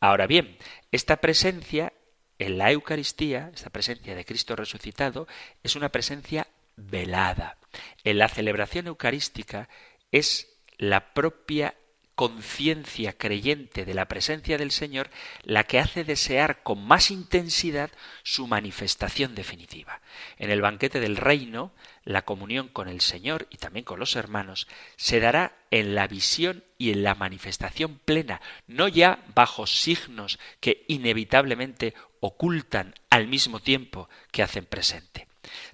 Ahora 0.00 0.26
bien, 0.26 0.56
esta 0.90 1.16
presencia 1.18 1.92
en 2.38 2.58
la 2.58 2.72
Eucaristía, 2.72 3.50
esta 3.54 3.70
presencia 3.70 4.14
de 4.14 4.24
Cristo 4.24 4.56
resucitado, 4.56 5.28
es 5.62 5.76
una 5.76 5.90
presencia 5.90 6.48
velada. 6.76 7.58
En 8.04 8.18
la 8.18 8.28
celebración 8.28 8.86
eucarística 8.86 9.68
es 10.10 10.48
la 10.78 11.14
propia 11.14 11.74
conciencia 12.14 13.12
creyente 13.12 13.84
de 13.84 13.94
la 13.94 14.06
presencia 14.06 14.56
del 14.56 14.70
Señor 14.70 15.10
la 15.42 15.64
que 15.64 15.80
hace 15.80 16.04
desear 16.04 16.62
con 16.62 16.84
más 16.84 17.10
intensidad 17.10 17.90
su 18.22 18.46
manifestación 18.46 19.34
definitiva. 19.34 20.00
En 20.38 20.50
el 20.50 20.60
banquete 20.60 21.00
del 21.00 21.16
reino, 21.16 21.72
la 22.04 22.22
comunión 22.22 22.68
con 22.68 22.88
el 22.88 23.00
Señor 23.00 23.48
y 23.50 23.56
también 23.56 23.84
con 23.84 23.98
los 23.98 24.14
hermanos 24.14 24.68
se 24.96 25.18
dará 25.18 25.56
en 25.70 25.94
la 25.94 26.06
visión 26.06 26.62
y 26.78 26.92
en 26.92 27.02
la 27.02 27.14
manifestación 27.16 27.98
plena, 28.04 28.40
no 28.68 28.86
ya 28.86 29.24
bajo 29.34 29.66
signos 29.66 30.38
que 30.60 30.84
inevitablemente 30.86 31.94
ocultan 32.20 32.94
al 33.10 33.26
mismo 33.26 33.60
tiempo 33.60 34.08
que 34.30 34.42
hacen 34.42 34.66
presente. 34.66 35.26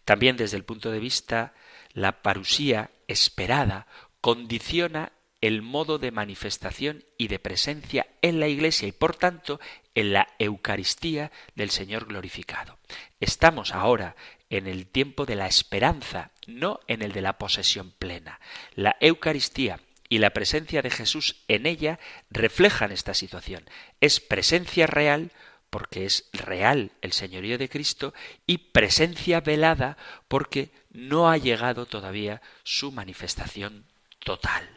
También 0.04 0.36
desde 0.36 0.56
el 0.56 0.64
punto 0.64 0.90
de 0.90 0.98
vista 0.98 1.54
la 1.92 2.22
parusía 2.22 2.90
esperada 3.08 3.86
condiciona 4.20 5.12
el 5.40 5.62
modo 5.62 5.98
de 5.98 6.10
manifestación 6.10 7.04
y 7.16 7.28
de 7.28 7.38
presencia 7.38 8.06
en 8.20 8.40
la 8.40 8.48
Iglesia 8.48 8.88
y 8.88 8.92
por 8.92 9.16
tanto 9.16 9.58
en 9.94 10.12
la 10.12 10.28
Eucaristía 10.38 11.32
del 11.54 11.70
Señor 11.70 12.06
glorificado. 12.06 12.78
Estamos 13.20 13.74
ahora 13.74 14.16
en 14.50 14.66
el 14.66 14.86
tiempo 14.86 15.24
de 15.24 15.36
la 15.36 15.46
esperanza, 15.46 16.30
no 16.46 16.80
en 16.88 17.02
el 17.02 17.12
de 17.12 17.22
la 17.22 17.38
posesión 17.38 17.92
plena. 17.92 18.40
La 18.74 18.96
Eucaristía 19.00 19.80
y 20.08 20.18
la 20.18 20.30
presencia 20.30 20.82
de 20.82 20.90
Jesús 20.90 21.36
en 21.48 21.66
ella 21.66 21.98
reflejan 22.30 22.92
esta 22.92 23.14
situación. 23.14 23.64
Es 24.00 24.20
presencia 24.20 24.86
real 24.86 25.30
porque 25.70 26.04
es 26.04 26.28
real 26.32 26.92
el 27.00 27.12
señorío 27.12 27.56
de 27.56 27.68
Cristo 27.68 28.12
y 28.46 28.58
presencia 28.58 29.40
velada 29.40 29.96
porque 30.28 30.70
no 30.90 31.30
ha 31.30 31.38
llegado 31.38 31.86
todavía 31.86 32.42
su 32.64 32.92
manifestación 32.92 33.86
total. 34.18 34.68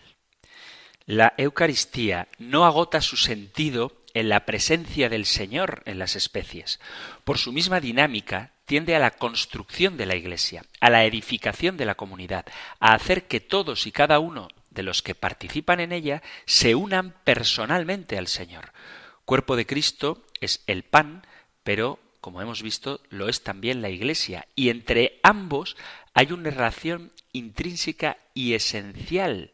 La 1.05 1.33
Eucaristía 1.37 2.29
no 2.37 2.65
agota 2.65 3.01
su 3.01 3.17
sentido 3.17 3.91
en 4.13 4.29
la 4.29 4.45
presencia 4.45 5.09
del 5.09 5.25
Señor 5.25 5.81
en 5.85 5.99
las 5.99 6.15
especies. 6.15 6.79
Por 7.23 7.37
su 7.37 7.51
misma 7.51 7.79
dinámica, 7.79 8.51
tiende 8.65 8.95
a 8.95 8.99
la 8.99 9.11
construcción 9.11 9.97
de 9.97 10.05
la 10.05 10.15
Iglesia, 10.15 10.63
a 10.79 10.89
la 10.89 11.03
edificación 11.03 11.75
de 11.75 11.85
la 11.85 11.95
comunidad, 11.95 12.45
a 12.79 12.93
hacer 12.93 13.27
que 13.27 13.41
todos 13.41 13.85
y 13.87 13.91
cada 13.91 14.19
uno 14.19 14.47
de 14.69 14.83
los 14.83 15.01
que 15.01 15.15
participan 15.15 15.79
en 15.79 15.91
ella 15.91 16.21
se 16.45 16.75
unan 16.75 17.15
personalmente 17.23 18.17
al 18.17 18.27
Señor. 18.27 18.71
Cuerpo 19.25 19.55
de 19.55 19.65
Cristo 19.65 20.25
es 20.45 20.63
el 20.67 20.83
pan, 20.83 21.25
pero, 21.63 21.99
como 22.21 22.41
hemos 22.41 22.61
visto, 22.61 23.01
lo 23.09 23.29
es 23.29 23.43
también 23.43 23.81
la 23.81 23.89
Iglesia, 23.89 24.47
y 24.55 24.69
entre 24.69 25.19
ambos 25.23 25.75
hay 26.13 26.31
una 26.31 26.49
relación 26.49 27.11
intrínseca 27.31 28.17
y 28.33 28.53
esencial. 28.53 29.51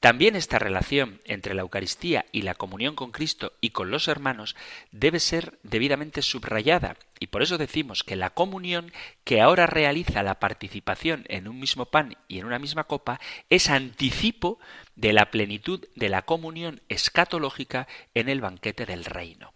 También 0.00 0.34
esta 0.34 0.58
relación 0.58 1.20
entre 1.26 1.52
la 1.52 1.60
Eucaristía 1.60 2.24
y 2.32 2.40
la 2.40 2.54
comunión 2.54 2.94
con 2.94 3.10
Cristo 3.10 3.52
y 3.60 3.70
con 3.70 3.90
los 3.90 4.08
hermanos 4.08 4.56
debe 4.92 5.20
ser 5.20 5.58
debidamente 5.62 6.22
subrayada, 6.22 6.96
y 7.18 7.26
por 7.26 7.42
eso 7.42 7.58
decimos 7.58 8.02
que 8.02 8.16
la 8.16 8.30
comunión 8.30 8.92
que 9.24 9.42
ahora 9.42 9.66
realiza 9.66 10.22
la 10.22 10.40
participación 10.40 11.26
en 11.28 11.48
un 11.48 11.60
mismo 11.60 11.84
pan 11.84 12.16
y 12.28 12.38
en 12.38 12.46
una 12.46 12.58
misma 12.58 12.84
copa 12.84 13.20
es 13.50 13.68
anticipo 13.68 14.58
de 14.96 15.12
la 15.12 15.30
plenitud 15.30 15.86
de 15.96 16.08
la 16.08 16.22
comunión 16.22 16.80
escatológica 16.88 17.86
en 18.14 18.30
el 18.30 18.40
banquete 18.40 18.86
del 18.86 19.04
reino. 19.04 19.52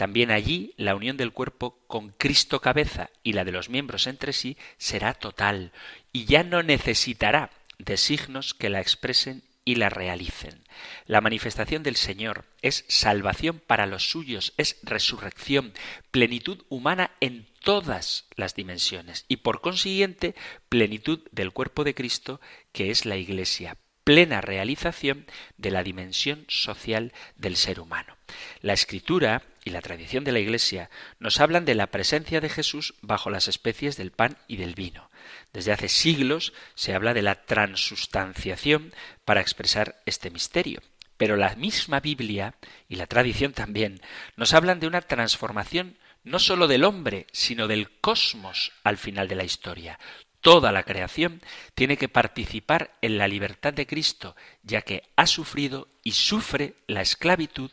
También 0.00 0.30
allí 0.30 0.72
la 0.78 0.94
unión 0.94 1.18
del 1.18 1.30
cuerpo 1.30 1.78
con 1.86 2.08
Cristo 2.08 2.62
cabeza 2.62 3.10
y 3.22 3.34
la 3.34 3.44
de 3.44 3.52
los 3.52 3.68
miembros 3.68 4.06
entre 4.06 4.32
sí 4.32 4.56
será 4.78 5.12
total 5.12 5.72
y 6.10 6.24
ya 6.24 6.42
no 6.42 6.62
necesitará 6.62 7.50
de 7.78 7.98
signos 7.98 8.54
que 8.54 8.70
la 8.70 8.80
expresen 8.80 9.42
y 9.66 9.74
la 9.74 9.90
realicen. 9.90 10.64
La 11.04 11.20
manifestación 11.20 11.82
del 11.82 11.96
Señor 11.96 12.46
es 12.62 12.86
salvación 12.88 13.60
para 13.60 13.84
los 13.84 14.08
suyos, 14.08 14.54
es 14.56 14.78
resurrección, 14.82 15.74
plenitud 16.10 16.64
humana 16.70 17.10
en 17.20 17.46
todas 17.62 18.24
las 18.36 18.54
dimensiones 18.54 19.26
y 19.28 19.36
por 19.36 19.60
consiguiente 19.60 20.34
plenitud 20.70 21.28
del 21.30 21.52
cuerpo 21.52 21.84
de 21.84 21.94
Cristo 21.94 22.40
que 22.72 22.90
es 22.90 23.04
la 23.04 23.18
Iglesia, 23.18 23.76
plena 24.02 24.40
realización 24.40 25.26
de 25.58 25.70
la 25.70 25.82
dimensión 25.82 26.46
social 26.48 27.12
del 27.36 27.56
ser 27.56 27.80
humano. 27.80 28.16
La 28.60 28.72
escritura 28.72 29.42
y 29.64 29.70
la 29.70 29.82
tradición 29.82 30.24
de 30.24 30.32
la 30.32 30.38
Iglesia 30.38 30.90
nos 31.18 31.40
hablan 31.40 31.64
de 31.64 31.74
la 31.74 31.88
presencia 31.88 32.40
de 32.40 32.48
Jesús 32.48 32.94
bajo 33.02 33.30
las 33.30 33.48
especies 33.48 33.96
del 33.96 34.10
pan 34.10 34.38
y 34.48 34.56
del 34.56 34.74
vino. 34.74 35.10
Desde 35.52 35.72
hace 35.72 35.88
siglos 35.88 36.52
se 36.74 36.94
habla 36.94 37.14
de 37.14 37.22
la 37.22 37.44
transustanciación 37.44 38.92
para 39.24 39.40
expresar 39.40 40.00
este 40.06 40.30
misterio. 40.30 40.80
Pero 41.16 41.36
la 41.36 41.54
misma 41.54 42.00
Biblia 42.00 42.54
y 42.88 42.96
la 42.96 43.06
tradición 43.06 43.52
también 43.52 44.00
nos 44.36 44.54
hablan 44.54 44.80
de 44.80 44.86
una 44.86 45.02
transformación 45.02 45.98
no 46.24 46.38
sólo 46.38 46.66
del 46.66 46.84
hombre, 46.84 47.26
sino 47.32 47.66
del 47.66 47.90
cosmos 48.00 48.72
al 48.84 48.98
final 48.98 49.28
de 49.28 49.34
la 49.36 49.44
historia. 49.44 49.98
Toda 50.40 50.72
la 50.72 50.84
creación 50.84 51.42
tiene 51.74 51.98
que 51.98 52.08
participar 52.08 52.96
en 53.02 53.18
la 53.18 53.28
libertad 53.28 53.74
de 53.74 53.86
Cristo, 53.86 54.34
ya 54.62 54.80
que 54.82 55.02
ha 55.16 55.26
sufrido 55.26 55.88
y 56.02 56.12
sufre 56.12 56.74
la 56.86 57.02
esclavitud 57.02 57.70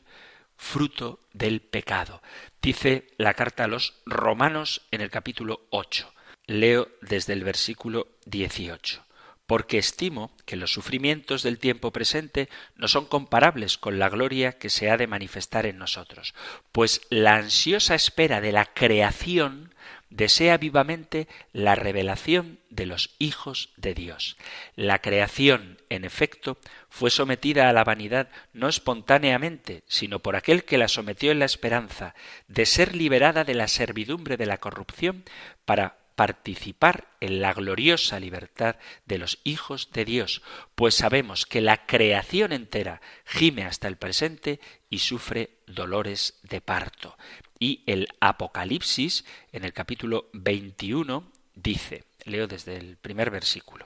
fruto 0.58 1.20
del 1.34 1.62
pecado. 1.62 2.22
Dice 2.62 3.08
la 3.18 3.34
carta 3.34 3.64
a 3.64 3.68
los 3.68 4.02
romanos 4.06 4.82
en 4.92 5.02
el 5.02 5.10
capítulo 5.10 5.62
8. 5.70 6.12
Leo 6.48 6.90
desde 7.02 7.34
el 7.34 7.44
versículo 7.44 8.08
18 8.26 9.08
porque 9.48 9.78
estimo 9.78 10.32
que 10.46 10.58
los 10.58 10.74
sufrimientos 10.74 11.42
del 11.42 11.58
tiempo 11.58 11.92
presente 11.92 12.50
no 12.76 12.90
son 12.90 13.06
comparables 13.06 13.78
con 13.78 13.98
la 13.98 14.10
gloria 14.10 14.58
que 14.58 14.70
se 14.70 14.92
ha 14.92 14.98
de 14.98 15.08
manifestar 15.08 15.66
en 15.66 15.78
nosotros, 15.78 16.36
pues 16.74 17.02
la 17.10 17.38
ansiosa 17.38 17.96
espera 17.96 18.42
de 18.42 18.52
la 18.52 18.66
creación 18.66 19.74
desea 20.10 20.58
vivamente 20.58 21.28
la 21.54 21.76
revelación 21.76 22.60
de 22.70 22.86
los 22.86 23.16
hijos 23.20 23.74
de 23.78 23.94
Dios. 23.94 24.38
La 24.76 25.00
creación, 25.00 25.82
en 25.90 26.06
efecto, 26.06 26.58
fue 26.90 27.10
sometida 27.10 27.70
a 27.70 27.74
la 27.74 27.84
vanidad 27.84 28.30
no 28.54 28.68
espontáneamente, 28.68 29.84
sino 29.88 30.20
por 30.20 30.36
aquel 30.36 30.64
que 30.64 30.78
la 30.78 30.88
sometió 30.88 31.32
en 31.32 31.40
la 31.40 31.46
esperanza 31.46 32.16
de 32.48 32.66
ser 32.66 32.96
liberada 32.96 33.44
de 33.44 33.54
la 33.54 33.68
servidumbre 33.68 34.38
de 34.38 34.46
la 34.46 34.58
corrupción 34.58 35.24
para 35.66 35.98
participar 36.18 37.08
en 37.22 37.42
la 37.42 37.54
gloriosa 37.54 38.20
libertad 38.20 38.78
de 39.06 39.20
los 39.20 39.38
hijos 39.44 39.92
de 39.94 40.04
Dios, 40.04 40.42
pues 40.74 40.96
sabemos 40.96 41.46
que 41.46 41.62
la 41.62 41.86
creación 41.86 42.54
entera 42.54 43.02
gime 43.24 43.66
hasta 43.66 43.88
el 43.88 43.98
presente 43.98 44.60
y 44.90 44.98
sufre 44.98 45.52
dolores 45.68 46.40
de 46.42 46.60
parto. 46.60 47.16
Y 47.60 47.84
el 47.86 48.08
Apocalipsis, 48.20 49.26
en 49.52 49.64
el 49.64 49.74
capítulo 49.74 50.28
21, 50.34 51.32
dice, 51.54 52.04
leo 52.26 52.48
desde 52.48 52.78
el 52.78 52.98
primer 52.98 53.30
versículo, 53.30 53.86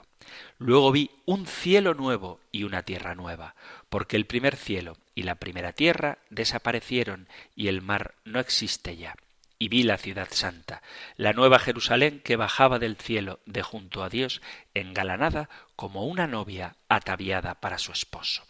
Luego 0.56 0.90
vi 0.90 1.10
un 1.26 1.46
cielo 1.46 1.92
nuevo 1.92 2.40
y 2.50 2.64
una 2.64 2.82
tierra 2.82 3.14
nueva, 3.14 3.54
porque 3.90 4.16
el 4.16 4.24
primer 4.24 4.56
cielo 4.56 4.96
y 5.14 5.24
la 5.24 5.34
primera 5.34 5.72
tierra 5.72 6.16
desaparecieron 6.30 7.28
y 7.54 7.68
el 7.68 7.82
mar 7.82 8.14
no 8.24 8.40
existe 8.40 8.96
ya 8.96 9.16
y 9.62 9.68
vi 9.68 9.84
la 9.84 9.96
ciudad 9.96 10.26
santa, 10.32 10.82
la 11.16 11.34
nueva 11.34 11.60
Jerusalén 11.60 12.20
que 12.24 12.34
bajaba 12.34 12.80
del 12.80 12.96
cielo 12.96 13.38
de 13.46 13.62
junto 13.62 14.02
a 14.02 14.08
Dios, 14.08 14.42
engalanada 14.74 15.48
como 15.76 16.04
una 16.04 16.26
novia 16.26 16.74
ataviada 16.88 17.60
para 17.60 17.78
su 17.78 17.92
esposo. 17.92 18.42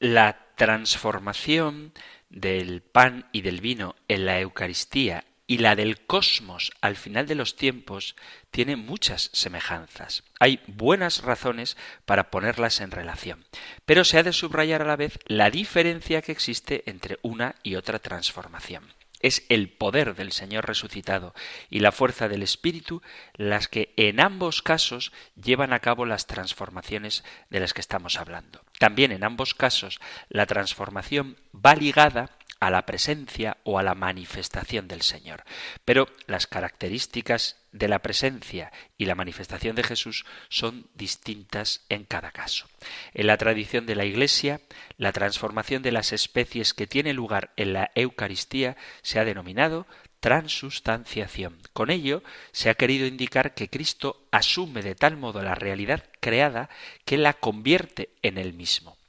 La 0.00 0.48
transformación 0.56 1.92
del 2.28 2.82
pan 2.82 3.28
y 3.30 3.42
del 3.42 3.60
vino 3.60 3.94
en 4.08 4.26
la 4.26 4.40
Eucaristía 4.40 5.26
y 5.46 5.58
la 5.58 5.76
del 5.76 6.06
cosmos 6.06 6.72
al 6.80 6.96
final 6.96 7.28
de 7.28 7.36
los 7.36 7.54
tiempos 7.54 8.16
tiene 8.50 8.74
muchas 8.74 9.30
semejanzas. 9.32 10.24
Hay 10.40 10.58
buenas 10.66 11.22
razones 11.22 11.76
para 12.04 12.32
ponerlas 12.32 12.80
en 12.80 12.90
relación, 12.90 13.44
pero 13.86 14.02
se 14.02 14.18
ha 14.18 14.24
de 14.24 14.32
subrayar 14.32 14.82
a 14.82 14.86
la 14.86 14.96
vez 14.96 15.20
la 15.26 15.50
diferencia 15.50 16.20
que 16.20 16.32
existe 16.32 16.82
entre 16.90 17.20
una 17.22 17.54
y 17.62 17.76
otra 17.76 18.00
transformación. 18.00 18.92
Es 19.22 19.44
el 19.48 19.68
poder 19.70 20.14
del 20.14 20.32
Señor 20.32 20.66
resucitado 20.66 21.34
y 21.70 21.80
la 21.80 21.92
fuerza 21.92 22.28
del 22.28 22.42
Espíritu 22.42 23.02
las 23.34 23.68
que 23.68 23.92
en 23.96 24.20
ambos 24.20 24.62
casos 24.62 25.12
llevan 25.40 25.72
a 25.72 25.80
cabo 25.80 26.04
las 26.04 26.26
transformaciones 26.26 27.24
de 27.48 27.60
las 27.60 27.72
que 27.72 27.80
estamos 27.80 28.18
hablando. 28.18 28.60
También 28.78 29.12
en 29.12 29.24
ambos 29.24 29.54
casos 29.54 30.00
la 30.28 30.46
transformación 30.46 31.36
va 31.54 31.74
ligada 31.74 32.30
a 32.62 32.70
la 32.70 32.86
presencia 32.86 33.56
o 33.64 33.80
a 33.80 33.82
la 33.82 33.96
manifestación 33.96 34.86
del 34.86 35.02
Señor. 35.02 35.42
Pero 35.84 36.06
las 36.28 36.46
características 36.46 37.56
de 37.72 37.88
la 37.88 37.98
presencia 37.98 38.70
y 38.96 39.06
la 39.06 39.16
manifestación 39.16 39.74
de 39.74 39.82
Jesús 39.82 40.24
son 40.48 40.86
distintas 40.94 41.84
en 41.88 42.04
cada 42.04 42.30
caso. 42.30 42.68
En 43.14 43.26
la 43.26 43.36
tradición 43.36 43.84
de 43.84 43.96
la 43.96 44.04
Iglesia, 44.04 44.60
la 44.96 45.10
transformación 45.10 45.82
de 45.82 45.90
las 45.90 46.12
especies 46.12 46.72
que 46.72 46.86
tiene 46.86 47.14
lugar 47.14 47.50
en 47.56 47.72
la 47.72 47.90
Eucaristía 47.96 48.76
se 49.02 49.18
ha 49.18 49.24
denominado 49.24 49.88
transustanciación. 50.20 51.58
Con 51.72 51.90
ello 51.90 52.22
se 52.52 52.70
ha 52.70 52.74
querido 52.74 53.08
indicar 53.08 53.54
que 53.54 53.70
Cristo 53.70 54.22
asume 54.30 54.82
de 54.82 54.94
tal 54.94 55.16
modo 55.16 55.42
la 55.42 55.56
realidad 55.56 56.04
creada 56.20 56.70
que 57.04 57.18
la 57.18 57.32
convierte 57.32 58.10
en 58.22 58.38
él 58.38 58.52
mismo. 58.52 59.01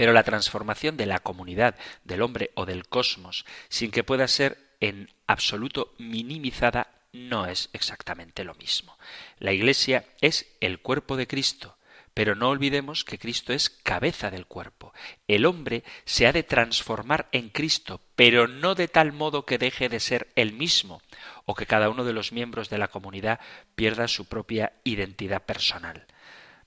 Pero 0.00 0.14
la 0.14 0.22
transformación 0.22 0.96
de 0.96 1.04
la 1.04 1.18
comunidad, 1.18 1.74
del 2.04 2.22
hombre 2.22 2.52
o 2.54 2.64
del 2.64 2.88
cosmos, 2.88 3.44
sin 3.68 3.90
que 3.90 4.02
pueda 4.02 4.26
ser 4.28 4.56
en 4.80 5.10
absoluto 5.26 5.92
minimizada, 5.98 6.86
no 7.12 7.44
es 7.44 7.68
exactamente 7.74 8.42
lo 8.42 8.54
mismo. 8.54 8.96
La 9.40 9.52
Iglesia 9.52 10.06
es 10.22 10.46
el 10.62 10.80
cuerpo 10.80 11.18
de 11.18 11.26
Cristo, 11.26 11.76
pero 12.14 12.34
no 12.34 12.48
olvidemos 12.48 13.04
que 13.04 13.18
Cristo 13.18 13.52
es 13.52 13.68
cabeza 13.68 14.30
del 14.30 14.46
cuerpo. 14.46 14.94
El 15.28 15.44
hombre 15.44 15.84
se 16.06 16.26
ha 16.26 16.32
de 16.32 16.44
transformar 16.44 17.28
en 17.30 17.50
Cristo, 17.50 18.00
pero 18.16 18.48
no 18.48 18.74
de 18.74 18.88
tal 18.88 19.12
modo 19.12 19.44
que 19.44 19.58
deje 19.58 19.90
de 19.90 20.00
ser 20.00 20.28
el 20.34 20.54
mismo, 20.54 21.02
o 21.44 21.54
que 21.54 21.66
cada 21.66 21.90
uno 21.90 22.04
de 22.04 22.14
los 22.14 22.32
miembros 22.32 22.70
de 22.70 22.78
la 22.78 22.88
comunidad 22.88 23.38
pierda 23.74 24.08
su 24.08 24.24
propia 24.24 24.72
identidad 24.82 25.42
personal. 25.42 26.06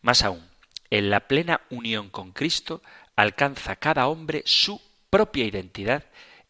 Más 0.03 0.21
aún, 0.21 0.53
en 0.91 1.09
la 1.09 1.21
plena 1.21 1.61
unión 1.71 2.11
con 2.11 2.33
Cristo 2.33 2.83
alcanza 3.15 3.75
cada 3.75 4.07
hombre 4.07 4.43
su 4.45 4.81
propia 5.09 5.45
identidad, 5.45 6.05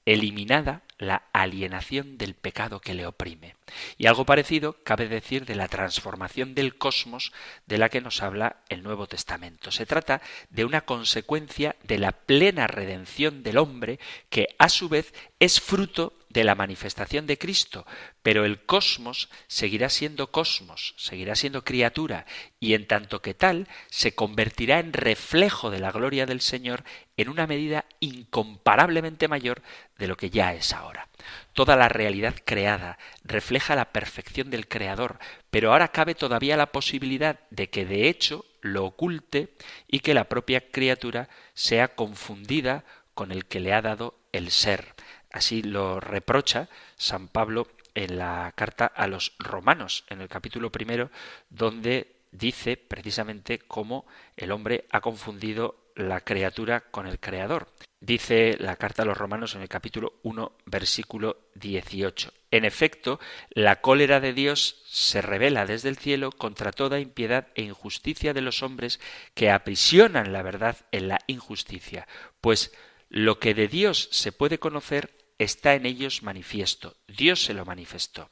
eliminada 0.05 0.81
la 0.97 1.23
alienación 1.33 2.17
del 2.17 2.33
pecado 2.33 2.79
que 2.79 2.93
le 2.93 3.05
oprime. 3.05 3.55
Y 3.97 4.07
algo 4.07 4.25
parecido 4.25 4.77
cabe 4.83 5.07
decir 5.07 5.45
de 5.45 5.55
la 5.55 5.67
transformación 5.67 6.55
del 6.55 6.77
cosmos 6.77 7.33
de 7.65 7.77
la 7.77 7.89
que 7.89 8.01
nos 8.01 8.21
habla 8.21 8.57
el 8.69 8.83
Nuevo 8.83 9.07
Testamento. 9.07 9.71
Se 9.71 9.85
trata 9.85 10.21
de 10.49 10.65
una 10.65 10.81
consecuencia 10.81 11.75
de 11.83 11.97
la 11.97 12.11
plena 12.11 12.67
redención 12.67 13.43
del 13.43 13.57
hombre 13.57 13.99
que 14.29 14.49
a 14.57 14.69
su 14.69 14.89
vez 14.89 15.13
es 15.39 15.59
fruto 15.59 16.13
de 16.33 16.43
la 16.43 16.55
manifestación 16.55 17.27
de 17.27 17.37
Cristo, 17.37 17.85
pero 18.23 18.43
el 18.43 18.65
cosmos 18.65 19.29
seguirá 19.47 19.89
siendo 19.89 20.31
cosmos, 20.31 20.95
seguirá 20.97 21.35
siendo 21.35 21.63
criatura, 21.63 22.25
y 22.59 22.73
en 22.73 22.87
tanto 22.87 23.21
que 23.21 23.35
tal 23.35 23.67
se 23.89 24.15
convertirá 24.15 24.79
en 24.79 24.93
reflejo 24.93 25.69
de 25.69 25.79
la 25.79 25.91
gloria 25.91 26.25
del 26.25 26.41
Señor 26.41 26.83
en 27.15 27.29
una 27.29 27.45
medida 27.45 27.85
incomparablemente 27.99 29.27
mayor 29.27 29.61
de 29.97 30.07
lo 30.07 30.17
que 30.17 30.31
ya 30.31 30.53
es 30.53 30.73
ahora. 30.73 31.07
Toda 31.53 31.75
la 31.75 31.87
realidad 31.87 32.35
creada 32.43 32.97
refleja 33.23 33.75
la 33.75 33.91
perfección 33.91 34.49
del 34.49 34.67
Creador, 34.67 35.19
pero 35.51 35.71
ahora 35.71 35.89
cabe 35.89 36.15
todavía 36.15 36.57
la 36.57 36.71
posibilidad 36.71 37.39
de 37.51 37.69
que 37.69 37.85
de 37.85 38.09
hecho 38.09 38.43
lo 38.61 38.85
oculte 38.85 39.53
y 39.87 39.99
que 39.99 40.15
la 40.15 40.23
propia 40.23 40.71
criatura 40.71 41.29
sea 41.53 41.89
confundida 41.89 42.83
con 43.13 43.31
el 43.31 43.45
que 43.45 43.59
le 43.59 43.73
ha 43.73 43.81
dado 43.81 44.15
el 44.31 44.49
ser. 44.49 44.95
Así 45.33 45.63
lo 45.63 45.99
reprocha 45.99 46.69
San 46.95 47.27
Pablo 47.27 47.67
en 47.95 48.17
la 48.17 48.53
carta 48.55 48.85
a 48.85 49.07
los 49.07 49.33
romanos, 49.39 50.05
en 50.09 50.21
el 50.21 50.29
capítulo 50.29 50.71
primero, 50.71 51.09
donde 51.49 52.15
dice 52.31 52.77
precisamente 52.77 53.59
cómo 53.59 54.05
el 54.37 54.51
hombre 54.51 54.85
ha 54.91 55.01
confundido 55.01 55.75
la 55.95 56.21
criatura 56.21 56.81
con 56.91 57.07
el 57.07 57.19
creador. 57.19 57.67
Dice 57.99 58.57
la 58.59 58.75
carta 58.75 59.01
a 59.03 59.05
los 59.05 59.17
romanos 59.17 59.55
en 59.55 59.61
el 59.61 59.69
capítulo 59.69 60.13
1, 60.21 60.51
versículo 60.65 61.37
18. 61.55 62.31
En 62.51 62.65
efecto, 62.65 63.19
la 63.49 63.81
cólera 63.81 64.19
de 64.19 64.33
Dios 64.33 64.83
se 64.85 65.21
revela 65.21 65.65
desde 65.65 65.89
el 65.89 65.97
cielo 65.97 66.31
contra 66.31 66.71
toda 66.71 66.99
impiedad 66.99 67.47
e 67.55 67.63
injusticia 67.63 68.33
de 68.33 68.41
los 68.41 68.61
hombres 68.61 68.99
que 69.33 69.49
aprisionan 69.49 70.31
la 70.31 70.43
verdad 70.43 70.77
en 70.91 71.07
la 71.07 71.19
injusticia, 71.25 72.07
pues 72.39 72.71
lo 73.09 73.39
que 73.39 73.53
de 73.53 73.67
Dios 73.67 74.09
se 74.11 74.31
puede 74.31 74.59
conocer 74.59 75.22
está 75.37 75.75
en 75.75 75.85
ellos 75.85 76.23
manifiesto. 76.23 76.95
Dios 77.07 77.43
se 77.43 77.53
lo 77.53 77.65
manifestó. 77.65 78.29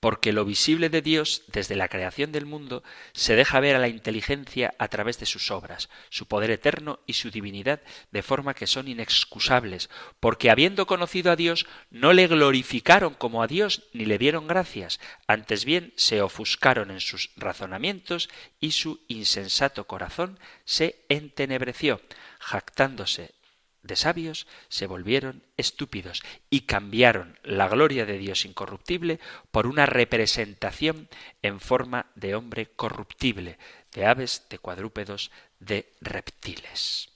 porque 0.00 0.32
lo 0.32 0.44
visible 0.44 0.88
de 0.88 1.00
Dios 1.00 1.44
desde 1.46 1.76
la 1.76 1.86
creación 1.86 2.32
del 2.32 2.44
mundo 2.44 2.82
se 3.12 3.36
deja 3.36 3.60
ver 3.60 3.76
a 3.76 3.78
la 3.78 3.86
inteligencia 3.86 4.74
a 4.78 4.88
través 4.88 5.20
de 5.20 5.26
sus 5.26 5.52
obras, 5.52 5.90
su 6.10 6.26
poder 6.26 6.50
eterno 6.50 6.98
y 7.06 7.12
su 7.12 7.30
divinidad, 7.30 7.80
de 8.10 8.22
forma 8.22 8.54
que 8.54 8.66
son 8.66 8.88
inexcusables, 8.88 9.90
porque 10.18 10.50
habiendo 10.50 10.88
conocido 10.88 11.30
a 11.30 11.36
Dios 11.36 11.66
no 11.90 12.12
le 12.12 12.26
glorificaron 12.26 13.14
como 13.14 13.44
a 13.44 13.46
Dios 13.46 13.84
ni 13.92 14.04
le 14.04 14.18
dieron 14.18 14.48
gracias, 14.48 14.98
antes 15.28 15.64
bien 15.64 15.92
se 15.96 16.20
ofuscaron 16.20 16.90
en 16.90 17.00
sus 17.00 17.30
razonamientos 17.36 18.28
y 18.58 18.72
su 18.72 19.04
insensato 19.06 19.86
corazón 19.86 20.40
se 20.64 21.04
entenebreció, 21.08 22.00
jactándose 22.40 23.34
de 23.82 23.96
sabios 23.96 24.46
se 24.68 24.86
volvieron 24.86 25.42
estúpidos 25.56 26.22
y 26.50 26.62
cambiaron 26.62 27.38
la 27.42 27.68
gloria 27.68 28.06
de 28.06 28.18
Dios 28.18 28.44
incorruptible 28.44 29.20
por 29.50 29.66
una 29.66 29.86
representación 29.86 31.08
en 31.42 31.60
forma 31.60 32.06
de 32.14 32.34
hombre 32.34 32.66
corruptible, 32.66 33.58
de 33.92 34.06
aves, 34.06 34.46
de 34.48 34.58
cuadrúpedos, 34.58 35.30
de 35.58 35.92
reptiles. 36.00 37.08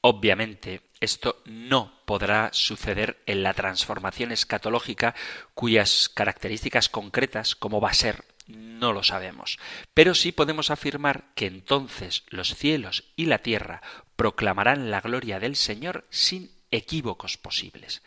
Obviamente, 0.00 0.82
esto 1.00 1.42
no 1.44 2.00
podrá 2.04 2.50
suceder 2.52 3.22
en 3.26 3.42
la 3.42 3.54
transformación 3.54 4.30
escatológica 4.30 5.14
cuyas 5.54 6.08
características 6.08 6.88
concretas, 6.88 7.56
como 7.56 7.80
va 7.80 7.90
a 7.90 7.94
ser 7.94 8.24
no 8.46 8.92
lo 8.92 9.02
sabemos. 9.02 9.58
Pero 9.94 10.14
sí 10.14 10.32
podemos 10.32 10.70
afirmar 10.70 11.24
que 11.34 11.46
entonces 11.46 12.24
los 12.28 12.54
cielos 12.54 13.04
y 13.16 13.26
la 13.26 13.38
tierra 13.38 13.82
proclamarán 14.16 14.90
la 14.90 15.00
gloria 15.00 15.38
del 15.38 15.56
Señor 15.56 16.06
sin 16.10 16.50
equívocos 16.70 17.36
posibles. 17.36 18.02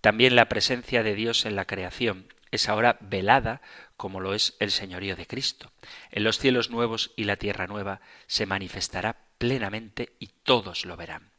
También 0.00 0.36
la 0.36 0.48
presencia 0.48 1.02
de 1.02 1.14
Dios 1.14 1.46
en 1.46 1.56
la 1.56 1.64
creación 1.64 2.26
es 2.50 2.68
ahora 2.68 2.98
velada 3.00 3.62
como 3.96 4.20
lo 4.20 4.34
es 4.34 4.54
el 4.60 4.70
señorío 4.70 5.16
de 5.16 5.26
Cristo. 5.26 5.72
En 6.10 6.24
los 6.24 6.38
cielos 6.38 6.70
nuevos 6.70 7.12
y 7.16 7.24
la 7.24 7.36
tierra 7.36 7.66
nueva 7.66 8.00
se 8.26 8.46
manifestará 8.46 9.16
plenamente 9.38 10.14
y 10.18 10.28
todos 10.42 10.84
lo 10.84 10.96
verán. 10.96 11.30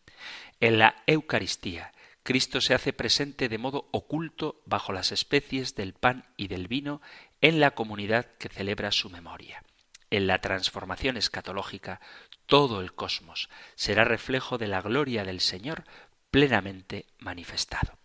En 0.59 0.79
la 0.79 1.03
Eucaristía, 1.05 1.93
Cristo 2.23 2.61
se 2.61 2.73
hace 2.73 2.93
presente 2.93 3.49
de 3.49 3.57
modo 3.57 3.89
oculto 3.91 4.61
bajo 4.65 4.93
las 4.93 5.11
especies 5.11 5.75
del 5.75 5.93
pan 5.93 6.25
y 6.37 6.47
del 6.47 6.67
vino 6.67 7.01
en 7.41 7.59
la 7.59 7.71
comunidad 7.71 8.25
que 8.39 8.49
celebra 8.49 8.91
su 8.91 9.09
memoria. 9.09 9.61
En 10.09 10.27
la 10.27 10.39
transformación 10.39 11.17
escatológica, 11.17 11.99
todo 12.53 12.81
el 12.81 12.93
cosmos 12.93 13.49
será 13.73 14.03
reflejo 14.03 14.59
de 14.59 14.67
la 14.67 14.79
gloria 14.79 15.23
del 15.23 15.39
Señor 15.39 15.85
plenamente 16.29 17.07
manifestado. 17.17 17.97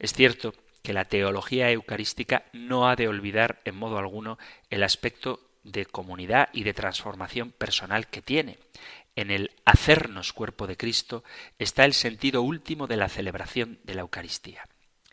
Es 0.00 0.14
cierto 0.14 0.52
que 0.82 0.92
la 0.92 1.04
teología 1.04 1.70
eucarística 1.70 2.42
no 2.52 2.88
ha 2.88 2.96
de 2.96 3.06
olvidar 3.06 3.60
en 3.64 3.76
modo 3.76 3.96
alguno 3.96 4.36
el 4.68 4.82
aspecto 4.82 5.48
de 5.62 5.86
comunidad 5.86 6.48
y 6.52 6.64
de 6.64 6.74
transformación 6.74 7.52
personal 7.52 8.08
que 8.08 8.20
tiene. 8.20 8.58
En 9.14 9.30
el 9.30 9.52
hacernos 9.64 10.32
cuerpo 10.32 10.66
de 10.66 10.76
Cristo 10.76 11.22
está 11.60 11.84
el 11.84 11.94
sentido 11.94 12.42
último 12.42 12.88
de 12.88 12.96
la 12.96 13.08
celebración 13.08 13.78
de 13.84 13.94
la 13.94 14.00
Eucaristía. 14.00 14.66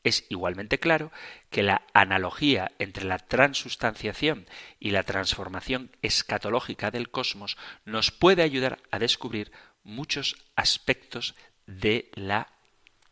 Es 0.04 0.26
igualmente 0.30 0.80
claro 0.80 1.12
que 1.50 1.64
la 1.64 1.84
analogía 1.94 2.72
entre 2.80 3.06
la 3.06 3.20
transustanciación 3.20 4.48
y 4.80 4.92
la 4.92 5.04
transformación 5.04 5.92
escatológica 6.02 6.90
del 6.90 7.12
cosmos 7.12 7.58
nos 7.86 8.12
puede 8.12 8.42
ayudar 8.42 8.80
a 8.90 8.98
descubrir 8.98 9.52
muchos 9.84 10.38
aspectos 10.56 11.36
de 11.68 12.10
la 12.16 12.48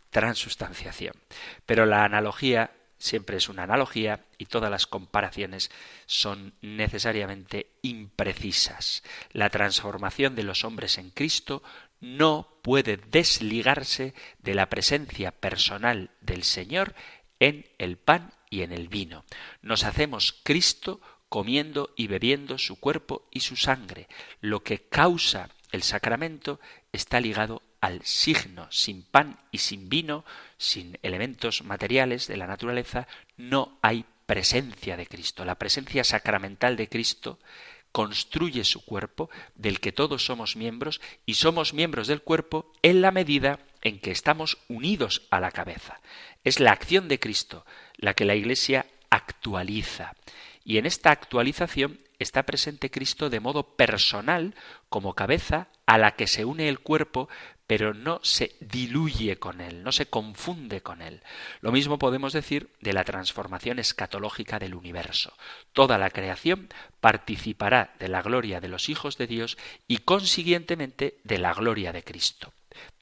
transustanciación. 0.10 1.14
Pero 1.66 1.86
la 1.86 2.04
analogía 2.04 2.72
siempre 3.00 3.38
es 3.38 3.50
una 3.50 3.64
analogía 3.64 4.26
y 4.38 4.46
todas 4.46 4.70
las 4.70 4.86
comparaciones 4.86 5.72
son 6.06 6.54
necesariamente 6.62 7.68
imprecisas. 7.82 9.04
La 9.32 9.50
transformación 9.50 10.36
de 10.36 10.44
los 10.44 10.66
hombres 10.66 10.98
en 10.98 11.10
Cristo 11.12 11.64
no 12.02 12.60
puede 12.62 12.98
desligarse 12.98 14.14
de 14.40 14.54
la 14.54 14.70
presencia 14.70 15.32
personal 15.32 16.12
del 16.22 16.44
Señor 16.44 16.96
en 17.40 17.66
el 17.78 17.98
pan 17.98 18.34
y 18.50 18.62
en 18.62 18.72
el 18.72 18.88
vino. 18.88 19.26
Nos 19.62 19.84
hacemos 19.84 20.40
Cristo 20.44 21.02
comiendo 21.30 21.94
y 21.96 22.08
bebiendo 22.08 22.58
su 22.58 22.80
cuerpo 22.80 23.28
y 23.32 23.42
su 23.42 23.56
sangre. 23.56 24.08
Lo 24.42 24.64
que 24.64 24.88
causa 24.90 25.50
el 25.72 25.84
sacramento 25.84 26.60
está 26.92 27.20
ligado 27.20 27.62
al 27.82 28.04
signo. 28.04 28.68
Sin 28.72 29.04
pan 29.04 29.40
y 29.52 29.60
sin 29.60 29.90
vino, 29.90 30.26
sin 30.58 30.98
elementos 31.04 31.64
materiales 31.64 32.28
de 32.28 32.38
la 32.38 32.48
naturaleza, 32.48 33.08
no 33.38 33.78
hay 33.82 34.06
presencia 34.26 34.98
de 34.98 35.08
Cristo. 35.08 35.46
La 35.46 35.56
presencia 35.56 36.04
sacramental 36.04 36.76
de 36.76 36.90
Cristo 36.90 37.40
construye 37.92 38.64
su 38.64 38.86
cuerpo, 38.86 39.30
del 39.56 39.80
que 39.80 39.92
todos 39.92 40.26
somos 40.26 40.56
miembros, 40.56 41.02
y 41.26 41.36
somos 41.36 41.74
miembros 41.74 42.08
del 42.08 42.22
cuerpo 42.22 42.72
en 42.82 43.02
la 43.02 43.12
medida 43.12 43.60
en 43.82 44.00
que 44.00 44.12
estamos 44.12 44.58
unidos 44.68 45.24
a 45.32 45.40
la 45.40 45.52
cabeza. 45.52 46.00
Es 46.44 46.60
la 46.60 46.72
acción 46.72 47.08
de 47.08 47.20
Cristo 47.20 47.66
la 47.98 48.14
que 48.14 48.26
la 48.26 48.36
Iglesia 48.36 48.86
actualiza. 49.10 50.14
Y 50.64 50.78
en 50.78 50.86
esta 50.86 51.12
actualización 51.12 52.00
está 52.20 52.44
presente 52.44 52.92
Cristo 52.92 53.30
de 53.30 53.40
modo 53.40 53.76
personal 53.76 54.56
como 54.90 55.16
cabeza 55.16 55.68
a 55.86 55.98
la 55.98 56.16
que 56.16 56.28
se 56.28 56.46
une 56.46 56.70
el 56.70 56.80
cuerpo, 56.80 57.30
pero 57.70 57.94
no 57.94 58.20
se 58.24 58.56
diluye 58.62 59.38
con 59.38 59.62
él, 59.62 59.84
no 59.84 59.92
se 59.92 60.08
confunde 60.08 60.82
con 60.82 61.04
él. 61.04 61.22
Lo 61.62 61.72
mismo 61.72 62.00
podemos 62.00 62.34
decir 62.34 62.72
de 62.82 62.94
la 62.94 63.04
transformación 63.04 63.78
escatológica 63.78 64.58
del 64.58 64.74
universo. 64.74 65.38
Toda 65.72 66.00
la 66.00 66.10
creación 66.10 66.70
participará 67.00 67.94
de 68.00 68.08
la 68.08 68.24
gloria 68.24 68.60
de 68.60 68.70
los 68.70 68.90
hijos 68.90 69.20
de 69.20 69.28
Dios 69.28 69.56
y 69.88 69.98
consiguientemente 70.00 71.20
de 71.24 71.38
la 71.38 71.54
gloria 71.54 71.94
de 71.94 72.04
Cristo. 72.04 72.52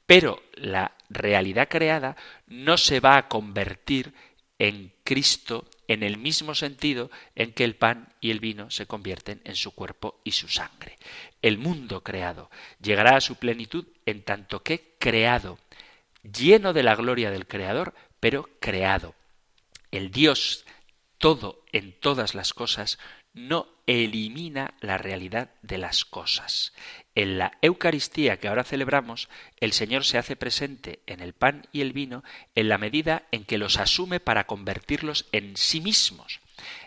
Pero 0.04 0.42
la 0.52 0.92
realidad 1.08 1.68
creada 1.70 2.14
no 2.46 2.76
se 2.76 3.00
va 3.00 3.16
a 3.16 3.26
convertir 3.26 4.12
en 4.58 4.92
Cristo 5.02 5.64
en 5.88 6.02
el 6.02 6.18
mismo 6.18 6.54
sentido 6.54 7.10
en 7.34 7.52
que 7.52 7.64
el 7.64 7.74
pan 7.74 8.12
y 8.20 8.30
el 8.30 8.40
vino 8.40 8.70
se 8.70 8.86
convierten 8.86 9.40
en 9.44 9.56
su 9.56 9.72
cuerpo 9.74 10.20
y 10.22 10.32
su 10.32 10.48
sangre. 10.48 10.98
El 11.42 11.58
mundo 11.58 12.04
creado 12.04 12.50
llegará 12.80 13.16
a 13.16 13.20
su 13.20 13.36
plenitud 13.36 13.86
en 14.06 14.22
tanto 14.22 14.62
que 14.62 14.94
creado, 14.98 15.58
lleno 16.22 16.72
de 16.72 16.82
la 16.82 16.94
gloria 16.94 17.30
del 17.30 17.46
Creador, 17.46 17.94
pero 18.20 18.48
creado. 18.60 19.14
El 19.90 20.10
Dios 20.10 20.64
todo 21.18 21.64
en 21.72 21.92
todas 21.92 22.34
las 22.34 22.54
cosas 22.54 22.98
no 23.46 23.68
elimina 23.86 24.74
la 24.80 24.98
realidad 24.98 25.50
de 25.62 25.78
las 25.78 26.04
cosas. 26.04 26.72
En 27.14 27.38
la 27.38 27.56
Eucaristía 27.62 28.38
que 28.38 28.48
ahora 28.48 28.64
celebramos, 28.64 29.28
el 29.60 29.72
Señor 29.72 30.04
se 30.04 30.18
hace 30.18 30.36
presente 30.36 31.00
en 31.06 31.20
el 31.20 31.32
pan 31.32 31.66
y 31.72 31.80
el 31.80 31.92
vino 31.92 32.22
en 32.54 32.68
la 32.68 32.78
medida 32.78 33.24
en 33.32 33.44
que 33.44 33.58
los 33.58 33.78
asume 33.78 34.20
para 34.20 34.46
convertirlos 34.46 35.26
en 35.32 35.56
sí 35.56 35.80
mismos. 35.80 36.40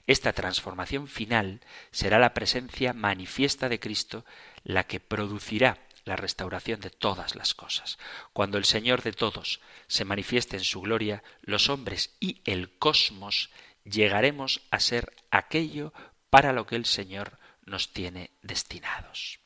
Esta 0.07 0.33
transformación 0.33 1.07
final 1.07 1.61
será 1.91 2.19
la 2.19 2.33
presencia 2.33 2.93
manifiesta 2.93 3.69
de 3.69 3.79
Cristo 3.79 4.25
la 4.63 4.85
que 4.85 4.99
producirá 4.99 5.79
la 6.05 6.15
restauración 6.15 6.81
de 6.81 6.89
todas 6.89 7.35
las 7.35 7.53
cosas. 7.53 7.97
Cuando 8.33 8.57
el 8.57 8.65
Señor 8.65 9.01
de 9.01 9.13
todos 9.13 9.61
se 9.87 10.05
manifieste 10.05 10.57
en 10.57 10.63
su 10.63 10.81
gloria, 10.81 11.23
los 11.41 11.69
hombres 11.69 12.15
y 12.19 12.41
el 12.45 12.71
cosmos 12.77 13.49
llegaremos 13.83 14.61
a 14.71 14.79
ser 14.79 15.13
aquello 15.31 15.93
para 16.31 16.53
lo 16.53 16.65
que 16.65 16.75
el 16.75 16.85
Señor 16.85 17.37
nos 17.63 17.93
tiene 17.93 18.31
destinados. 18.41 19.39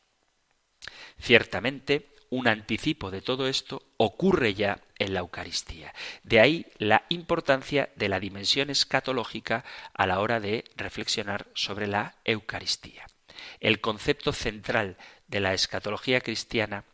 Ciertamente, 1.20 2.16
un 2.30 2.48
anticipo 2.48 3.12
de 3.12 3.22
todo 3.22 3.48
esto 3.48 3.84
ocurre 3.98 4.54
ya 4.54 4.80
en 5.00 5.14
la 5.14 5.20
Eucaristía. 5.20 5.94
De 6.24 6.40
ahí 6.40 6.68
la 6.78 7.06
importancia 7.10 7.90
de 7.96 8.08
la 8.08 8.20
dimensión 8.20 8.70
escatológica 8.70 9.66
a 9.94 10.06
la 10.06 10.20
hora 10.20 10.40
de 10.40 10.64
reflexionar 10.76 11.48
sobre 11.56 11.88
la 11.88 12.16
Eucaristía. 12.24 13.06
El 13.60 13.82
concepto 13.82 14.32
central 14.32 14.98
de 15.28 15.40
la 15.40 15.54
escatología 15.54 16.22
cristiana 16.22 16.86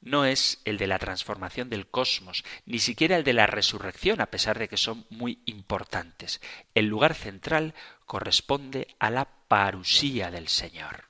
no 0.00 0.24
es 0.24 0.60
el 0.64 0.78
de 0.78 0.86
la 0.86 0.98
transformación 0.98 1.68
del 1.68 1.88
cosmos, 1.88 2.44
ni 2.66 2.78
siquiera 2.78 3.16
el 3.16 3.24
de 3.24 3.32
la 3.32 3.46
resurrección, 3.46 4.20
a 4.20 4.26
pesar 4.26 4.58
de 4.58 4.68
que 4.68 4.76
son 4.76 5.06
muy 5.10 5.40
importantes. 5.44 6.40
El 6.74 6.86
lugar 6.86 7.14
central 7.14 7.74
corresponde 8.06 8.88
a 8.98 9.10
la 9.10 9.26
parusía 9.48 10.30
del 10.30 10.48
Señor. 10.48 11.04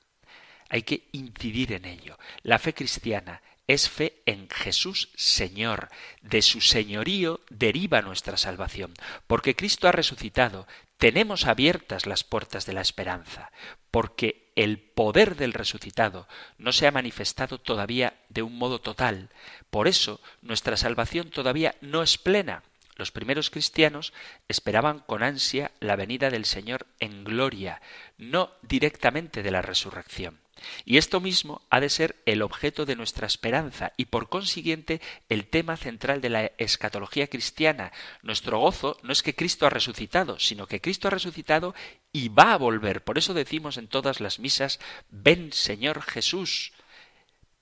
Hay 0.69 0.83
que 0.83 1.07
incidir 1.11 1.73
en 1.73 1.85
ello. 1.85 2.17
La 2.43 2.59
fe 2.59 2.73
cristiana 2.73 3.41
es 3.67 3.89
fe 3.89 4.21
en 4.25 4.49
Jesús 4.49 5.09
Señor. 5.15 5.89
De 6.21 6.41
su 6.41 6.61
señorío 6.61 7.41
deriva 7.49 8.01
nuestra 8.01 8.37
salvación. 8.37 8.93
Porque 9.27 9.55
Cristo 9.55 9.87
ha 9.87 9.91
resucitado, 9.91 10.67
tenemos 11.01 11.47
abiertas 11.47 12.05
las 12.05 12.23
puertas 12.23 12.67
de 12.67 12.73
la 12.73 12.81
esperanza. 12.81 13.51
Porque 13.89 14.51
el 14.55 14.77
poder 14.77 15.35
del 15.35 15.53
resucitado 15.53 16.27
no 16.59 16.71
se 16.71 16.85
ha 16.85 16.91
manifestado 16.91 17.57
todavía 17.57 18.13
de 18.29 18.43
un 18.43 18.55
modo 18.55 18.81
total. 18.81 19.31
Por 19.71 19.87
eso 19.87 20.21
nuestra 20.43 20.77
salvación 20.77 21.31
todavía 21.31 21.73
no 21.81 22.03
es 22.03 22.19
plena. 22.19 22.61
Los 22.95 23.11
primeros 23.11 23.49
cristianos 23.49 24.13
esperaban 24.47 24.99
con 24.99 25.23
ansia 25.23 25.71
la 25.79 25.95
venida 25.95 26.29
del 26.29 26.45
Señor 26.45 26.87
en 26.99 27.23
gloria, 27.23 27.81
no 28.17 28.51
directamente 28.61 29.43
de 29.43 29.51
la 29.51 29.61
resurrección. 29.61 30.39
Y 30.85 30.97
esto 30.97 31.19
mismo 31.19 31.61
ha 31.69 31.79
de 31.79 31.89
ser 31.89 32.15
el 32.25 32.41
objeto 32.41 32.85
de 32.85 32.95
nuestra 32.95 33.27
esperanza 33.27 33.93
y 33.97 34.05
por 34.05 34.29
consiguiente 34.29 35.01
el 35.29 35.47
tema 35.47 35.77
central 35.77 36.21
de 36.21 36.29
la 36.29 36.51
escatología 36.57 37.27
cristiana. 37.27 37.91
Nuestro 38.21 38.59
gozo 38.59 38.97
no 39.03 39.11
es 39.11 39.23
que 39.23 39.35
Cristo 39.35 39.65
ha 39.65 39.69
resucitado, 39.69 40.39
sino 40.39 40.67
que 40.67 40.81
Cristo 40.81 41.07
ha 41.07 41.11
resucitado 41.11 41.73
y 42.11 42.29
va 42.29 42.53
a 42.53 42.57
volver. 42.57 43.03
Por 43.03 43.17
eso 43.17 43.33
decimos 43.33 43.77
en 43.77 43.87
todas 43.87 44.19
las 44.19 44.39
misas, 44.39 44.79
ven 45.09 45.51
Señor 45.51 46.01
Jesús, 46.01 46.73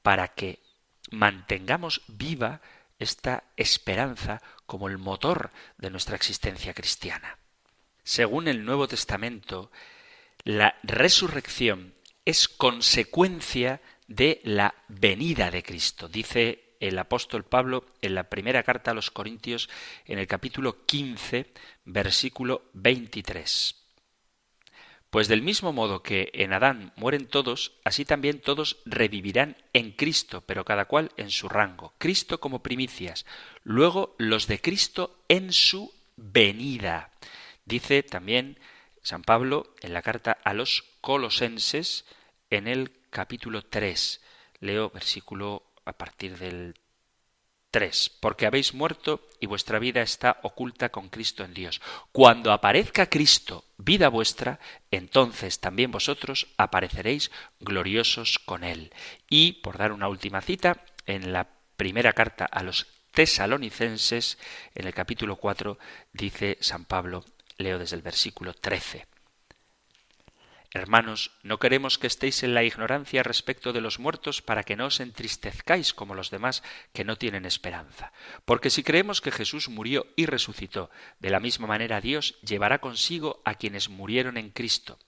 para 0.01 0.29
que 0.29 0.59
mantengamos 1.11 2.01
viva 2.07 2.61
esta 2.99 3.45
esperanza 3.55 4.41
como 4.69 4.87
el 4.87 4.99
motor 4.99 5.49
de 5.79 5.89
nuestra 5.89 6.15
existencia 6.15 6.75
cristiana. 6.75 7.39
Según 8.03 8.47
el 8.47 8.63
Nuevo 8.63 8.87
Testamento, 8.87 9.71
la 10.43 10.75
resurrección 10.83 11.95
es 12.23 12.47
consecuencia 12.47 13.81
de 14.07 14.41
la 14.43 14.75
venida 14.87 15.49
de 15.49 15.63
Cristo. 15.63 16.07
Dice 16.07 16.75
el 16.79 16.99
apóstol 16.99 17.45
Pablo 17.45 17.87
en 18.03 18.13
la 18.13 18.29
primera 18.29 18.61
carta 18.61 18.91
a 18.91 18.93
los 18.93 19.09
Corintios 19.09 19.71
en 20.05 20.19
el 20.19 20.27
capítulo 20.27 20.85
15, 20.85 21.51
versículo 21.85 22.61
23. 22.73 23.78
Pues 25.09 25.27
del 25.27 25.41
mismo 25.41 25.73
modo 25.73 26.03
que 26.03 26.29
en 26.33 26.53
Adán 26.53 26.93
mueren 26.95 27.25
todos, 27.25 27.73
así 27.83 28.05
también 28.05 28.39
todos 28.41 28.77
revivirán 28.85 29.57
en 29.73 29.91
Cristo, 29.91 30.41
pero 30.45 30.65
cada 30.65 30.85
cual 30.85 31.11
en 31.17 31.31
su 31.31 31.49
rango. 31.49 31.95
Cristo 31.97 32.39
como 32.39 32.61
primicias, 32.61 33.25
luego 33.63 34.15
los 34.19 34.45
de 34.45 34.61
Cristo 34.61 35.23
en 35.27 35.51
su 35.51 35.91
venida. 36.15 37.11
Dice 37.65 38.03
también 38.03 38.59
San 39.01 39.23
Pablo 39.23 39.73
en 39.81 39.93
la 39.93 40.03
carta 40.03 40.37
a 40.43 40.53
los 40.53 40.83
colosenses 41.01 42.05
en 42.51 42.67
el 42.67 42.91
capítulo 43.09 43.63
3. 43.63 44.21
Leo 44.59 44.91
versículo 44.91 45.63
a 45.85 45.93
partir 45.93 46.37
del 46.37 46.75
3. 47.71 48.11
Porque 48.19 48.45
habéis 48.45 48.73
muerto 48.73 49.27
y 49.39 49.45
vuestra 49.45 49.79
vida 49.79 50.01
está 50.01 50.39
oculta 50.43 50.89
con 50.89 51.09
Cristo 51.09 51.43
en 51.43 51.53
Dios. 51.53 51.81
Cuando 52.11 52.51
aparezca 52.51 53.09
Cristo, 53.09 53.65
vida 53.77 54.09
vuestra, 54.09 54.59
entonces 54.91 55.59
también 55.59 55.91
vosotros 55.91 56.47
apareceréis 56.57 57.31
gloriosos 57.59 58.39
con 58.39 58.63
Él. 58.63 58.91
Y, 59.29 59.53
por 59.61 59.77
dar 59.77 59.91
una 59.91 60.07
última 60.07 60.41
cita, 60.41 60.83
en 61.05 61.33
la 61.33 61.47
primera 61.77 62.13
carta 62.13 62.45
a 62.45 62.63
los 62.63 62.87
tesalonicenses, 63.11 64.37
en 64.75 64.87
el 64.87 64.93
capítulo 64.93 65.35
4, 65.35 65.77
dice 66.13 66.57
San 66.61 66.85
Pablo, 66.85 67.25
leo 67.57 67.79
desde 67.79 67.95
el 67.95 68.01
versículo 68.01 68.53
13. 68.53 69.08
Hermanos, 70.71 71.31
no 71.41 71.57
queremos 71.57 71.97
que 71.97 72.05
estéis 72.05 72.43
en 72.43 72.53
la 72.53 72.63
ignorancia 72.63 73.23
respecto 73.23 73.73
de 73.73 73.81
los 73.81 73.97
muertos 73.97 74.43
para 74.43 74.61
que 74.61 74.75
no 74.75 74.85
os 74.85 74.99
entristezcáis 74.99 75.95
como 75.95 76.13
los 76.13 76.29
demás 76.29 76.61
que 76.93 77.03
no 77.03 77.15
tienen 77.15 77.45
esperanza. 77.45 78.11
Porque 78.45 78.69
si 78.69 78.83
creemos 78.83 79.19
que 79.19 79.31
Jesús 79.31 79.67
murió 79.67 80.05
y 80.15 80.27
resucitó, 80.27 80.91
de 81.19 81.31
la 81.31 81.39
misma 81.39 81.65
manera 81.65 82.01
Dios 82.01 82.39
llevará 82.41 82.77
consigo 82.81 83.41
a 83.45 83.55
quienes 83.55 83.89
murieron 83.89 84.37
en 84.37 84.51
Cristo. 84.51 84.99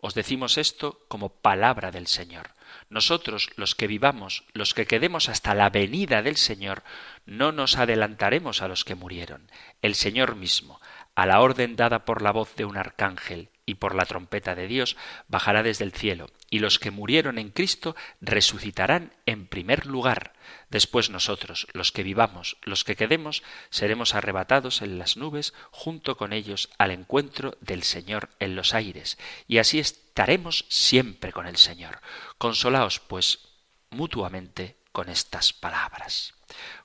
Os 0.00 0.14
decimos 0.14 0.56
esto 0.56 1.04
como 1.08 1.30
palabra 1.30 1.90
del 1.90 2.06
Señor. 2.06 2.50
Nosotros, 2.88 3.50
los 3.56 3.74
que 3.74 3.88
vivamos, 3.88 4.44
los 4.52 4.72
que 4.72 4.86
quedemos 4.86 5.28
hasta 5.28 5.52
la 5.56 5.68
venida 5.68 6.22
del 6.22 6.36
Señor, 6.36 6.84
no 7.26 7.50
nos 7.50 7.76
adelantaremos 7.76 8.62
a 8.62 8.68
los 8.68 8.84
que 8.84 8.94
murieron. 8.94 9.50
El 9.82 9.96
Señor 9.96 10.36
mismo, 10.36 10.80
a 11.16 11.26
la 11.26 11.40
orden 11.40 11.74
dada 11.74 12.04
por 12.04 12.22
la 12.22 12.30
voz 12.30 12.54
de 12.54 12.64
un 12.64 12.76
arcángel 12.76 13.50
y 13.68 13.74
por 13.74 13.94
la 13.94 14.06
trompeta 14.06 14.54
de 14.54 14.66
Dios, 14.66 14.96
bajará 15.28 15.62
desde 15.62 15.84
el 15.84 15.92
cielo, 15.92 16.30
y 16.48 16.60
los 16.60 16.78
que 16.78 16.90
murieron 16.90 17.36
en 17.36 17.50
Cristo 17.50 17.94
resucitarán 18.22 19.12
en 19.26 19.46
primer 19.46 19.84
lugar. 19.84 20.32
Después 20.70 21.10
nosotros, 21.10 21.66
los 21.74 21.92
que 21.92 22.02
vivamos, 22.02 22.56
los 22.62 22.82
que 22.82 22.96
quedemos, 22.96 23.42
seremos 23.68 24.14
arrebatados 24.14 24.80
en 24.80 24.98
las 24.98 25.18
nubes 25.18 25.52
junto 25.70 26.16
con 26.16 26.32
ellos 26.32 26.70
al 26.78 26.92
encuentro 26.92 27.58
del 27.60 27.82
Señor 27.82 28.30
en 28.40 28.56
los 28.56 28.72
aires, 28.72 29.18
y 29.46 29.58
así 29.58 29.78
estaremos 29.80 30.64
siempre 30.70 31.30
con 31.30 31.46
el 31.46 31.58
Señor. 31.58 32.00
Consolaos, 32.38 33.00
pues, 33.00 33.50
mutuamente 33.90 34.78
con 34.92 35.10
estas 35.10 35.52
palabras. 35.52 36.32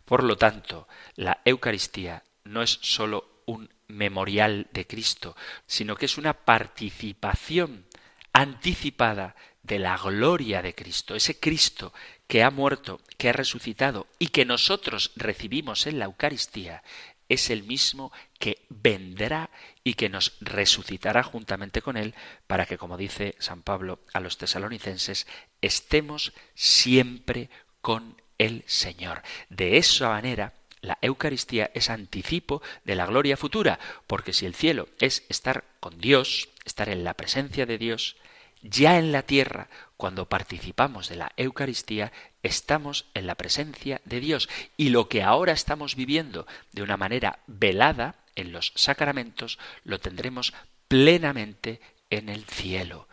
Por 0.03 0.25
lo 0.25 0.35
tanto, 0.35 0.89
la 1.15 1.39
Eucaristía 1.45 2.23
no 2.43 2.61
es 2.61 2.77
sólo 2.81 3.41
un 3.45 3.73
memorial 3.93 4.67
de 4.71 4.85
Cristo, 4.87 5.35
sino 5.65 5.95
que 5.95 6.05
es 6.05 6.17
una 6.17 6.33
participación 6.33 7.85
anticipada 8.33 9.35
de 9.61 9.79
la 9.79 9.97
gloria 9.97 10.61
de 10.61 10.75
Cristo, 10.75 11.15
ese 11.15 11.39
Cristo 11.39 11.93
que 12.27 12.43
ha 12.43 12.51
muerto, 12.51 12.99
que 13.17 13.29
ha 13.29 13.33
resucitado 13.33 14.07
y 14.19 14.27
que 14.27 14.45
nosotros 14.45 15.11
recibimos 15.15 15.87
en 15.87 15.99
la 15.99 16.05
Eucaristía, 16.05 16.83
es 17.29 17.49
el 17.49 17.63
mismo 17.63 18.11
que 18.37 18.65
vendrá 18.69 19.49
y 19.83 19.93
que 19.93 20.09
nos 20.09 20.37
resucitará 20.41 21.23
juntamente 21.23 21.81
con 21.81 21.97
él 21.97 22.13
para 22.47 22.65
que, 22.65 22.77
como 22.77 22.97
dice 22.97 23.35
San 23.39 23.63
Pablo 23.63 23.99
a 24.13 24.19
los 24.19 24.37
tesalonicenses, 24.37 25.25
estemos 25.61 26.33
siempre 26.53 27.49
con 27.81 28.21
el 28.37 28.63
Señor. 28.67 29.23
De 29.49 29.77
esa 29.77 30.09
manera, 30.09 30.53
la 30.83 30.99
Eucaristía 31.01 31.71
es 31.73 31.89
anticipo 31.89 32.61
de 32.83 32.95
la 32.95 33.07
gloria 33.07 33.37
futura, 33.37 33.79
porque 34.05 34.33
si 34.33 34.45
el 34.45 34.53
cielo 34.53 34.89
es 34.99 35.23
estar 35.29 35.63
con 35.79 35.97
Dios, 35.97 36.49
estar 36.65 36.89
en 36.89 37.03
la 37.03 37.15
presencia 37.15 37.65
de 37.65 37.77
Dios, 37.77 38.17
ya 38.61 38.99
en 38.99 39.11
la 39.11 39.23
tierra, 39.23 39.69
cuando 39.97 40.27
participamos 40.27 41.07
de 41.07 41.15
la 41.15 41.31
Eucaristía, 41.37 42.11
estamos 42.43 43.05
en 43.13 43.27
la 43.27 43.35
presencia 43.35 44.01
de 44.05 44.19
Dios. 44.19 44.49
Y 44.77 44.89
lo 44.89 45.07
que 45.07 45.23
ahora 45.23 45.53
estamos 45.53 45.95
viviendo 45.95 46.45
de 46.73 46.83
una 46.83 46.97
manera 46.97 47.39
velada 47.47 48.15
en 48.35 48.51
los 48.51 48.73
sacramentos, 48.75 49.59
lo 49.83 49.99
tendremos 49.99 50.53
plenamente 50.87 51.79
en 52.09 52.29
el 52.29 52.43
cielo. 52.45 53.07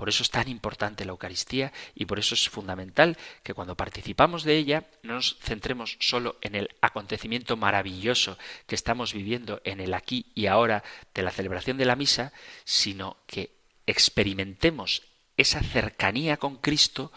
Por 0.00 0.08
eso 0.08 0.22
es 0.22 0.30
tan 0.30 0.48
importante 0.48 1.04
la 1.04 1.10
Eucaristía 1.10 1.74
y 1.94 2.06
por 2.06 2.18
eso 2.18 2.34
es 2.34 2.48
fundamental 2.48 3.18
que 3.42 3.52
cuando 3.52 3.76
participamos 3.76 4.44
de 4.44 4.56
ella 4.56 4.86
no 5.02 5.16
nos 5.16 5.36
centremos 5.42 5.98
solo 6.00 6.38
en 6.40 6.54
el 6.54 6.70
acontecimiento 6.80 7.58
maravilloso 7.58 8.38
que 8.66 8.76
estamos 8.76 9.12
viviendo 9.12 9.60
en 9.62 9.78
el 9.78 9.92
aquí 9.92 10.24
y 10.34 10.46
ahora 10.46 10.82
de 11.12 11.22
la 11.22 11.30
celebración 11.30 11.76
de 11.76 11.84
la 11.84 11.96
misa, 11.96 12.32
sino 12.64 13.18
que 13.26 13.50
experimentemos 13.86 15.02
esa 15.36 15.62
cercanía 15.62 16.38
con 16.38 16.56
Cristo 16.56 17.12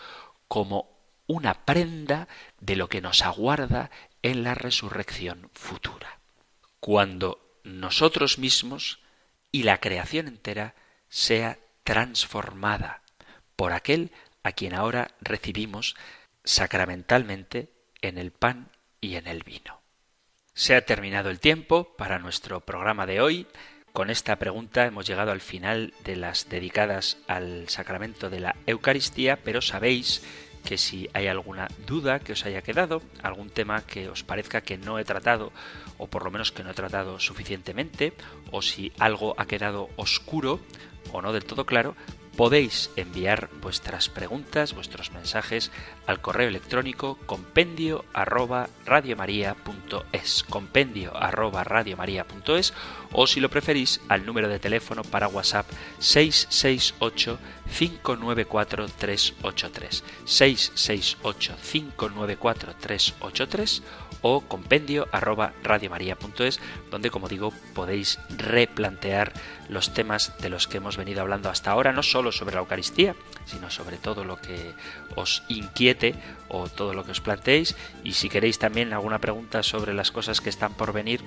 como 0.49 0.89
una 1.25 1.63
prenda 1.63 2.27
de 2.59 2.75
lo 2.75 2.89
que 2.89 2.99
nos 2.99 3.21
aguarda 3.21 3.91
en 4.23 4.43
la 4.43 4.55
resurrección 4.55 5.49
futura. 5.53 6.19
Cuando 6.81 7.61
nosotros 7.63 8.39
mismos 8.39 8.99
y 9.53 9.63
la 9.63 9.79
creación 9.79 10.27
entera 10.27 10.75
sea 11.07 11.59
transformada 11.83 13.01
por 13.55 13.73
aquel 13.73 14.11
a 14.43 14.51
quien 14.51 14.73
ahora 14.73 15.11
recibimos 15.21 15.95
sacramentalmente 16.43 17.71
en 18.01 18.17
el 18.17 18.31
pan 18.31 18.69
y 18.99 19.15
en 19.15 19.27
el 19.27 19.43
vino. 19.43 19.81
Se 20.53 20.75
ha 20.75 20.85
terminado 20.85 21.29
el 21.29 21.39
tiempo 21.39 21.95
para 21.97 22.19
nuestro 22.19 22.59
programa 22.59 23.05
de 23.05 23.21
hoy. 23.21 23.47
Con 23.91 24.09
esta 24.09 24.37
pregunta 24.37 24.85
hemos 24.85 25.07
llegado 25.07 25.31
al 25.31 25.41
final 25.41 25.93
de 26.03 26.15
las 26.15 26.49
dedicadas 26.49 27.17
al 27.27 27.69
sacramento 27.69 28.29
de 28.29 28.39
la 28.39 28.55
Eucaristía, 28.65 29.39
pero 29.43 29.61
sabéis 29.61 30.23
que 30.63 30.77
si 30.77 31.09
hay 31.13 31.27
alguna 31.27 31.67
duda 31.85 32.19
que 32.19 32.33
os 32.33 32.45
haya 32.45 32.61
quedado, 32.61 33.01
algún 33.21 33.49
tema 33.49 33.85
que 33.85 34.09
os 34.09 34.23
parezca 34.23 34.61
que 34.61 34.77
no 34.77 34.97
he 34.97 35.05
tratado, 35.05 35.51
o 35.97 36.07
por 36.07 36.23
lo 36.23 36.31
menos 36.31 36.51
que 36.51 36.63
no 36.63 36.71
he 36.71 36.73
tratado 36.73 37.19
suficientemente, 37.19 38.13
o 38.51 38.61
si 38.61 38.91
algo 38.97 39.35
ha 39.37 39.45
quedado 39.45 39.89
oscuro, 39.97 40.59
o 41.11 41.21
no 41.21 41.33
del 41.33 41.45
todo 41.45 41.65
claro, 41.65 41.95
podéis 42.35 42.89
enviar 42.95 43.49
vuestras 43.61 44.09
preguntas, 44.09 44.73
vuestros 44.73 45.11
mensajes 45.11 45.71
al 46.07 46.21
correo 46.21 46.47
electrónico 46.47 47.19
compendio 47.25 48.05
arroba 48.13 48.69
o 53.13 53.27
si 53.27 53.39
lo 53.39 53.49
preferís 53.49 54.01
al 54.09 54.25
número 54.25 54.49
de 54.49 54.59
teléfono 54.59 55.03
para 55.03 55.27
WhatsApp 55.27 55.69
668 55.99 57.39
594 57.77 58.87
383 58.87 60.03
668 60.25 61.55
594 61.61 62.75
383 62.79 63.83
o 64.21 64.41
compendio 64.41 65.07
arroba 65.11 65.53
radiomaria.es 65.63 66.59
donde 66.89 67.11
como 67.11 67.27
digo 67.27 67.53
podéis 67.73 68.19
replantear 68.37 69.33
los 69.69 69.93
temas 69.93 70.33
de 70.39 70.49
los 70.49 70.67
que 70.67 70.77
hemos 70.77 70.97
venido 70.97 71.21
hablando 71.21 71.49
hasta 71.49 71.71
ahora, 71.71 71.91
no 71.91 72.03
solo 72.03 72.31
sobre 72.31 72.55
la 72.55 72.61
Eucaristía, 72.61 73.15
sino 73.45 73.69
sobre 73.69 73.97
todo 73.97 74.23
lo 74.23 74.37
que 74.37 74.73
os 75.15 75.43
inquiete 75.49 76.15
o 76.47 76.69
todo 76.69 76.93
lo 76.93 77.03
que 77.03 77.11
os 77.11 77.21
planteéis. 77.21 77.75
Y 78.03 78.13
si 78.13 78.29
queréis 78.29 78.59
también 78.59 78.93
alguna 78.93 79.19
pregunta 79.19 79.63
sobre 79.63 79.93
las 79.93 80.11
cosas 80.11 80.41
que 80.41 80.49
están 80.49 80.73
por 80.73 80.93
venir, 80.93 81.21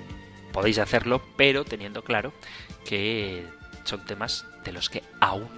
podéis 0.56 0.78
hacerlo, 0.78 1.20
pero 1.36 1.66
teniendo 1.66 2.02
claro 2.02 2.32
que 2.86 3.44
son 3.84 4.06
temas 4.06 4.46
de 4.64 4.72
los 4.72 4.88
que 4.88 5.02
aún 5.20 5.50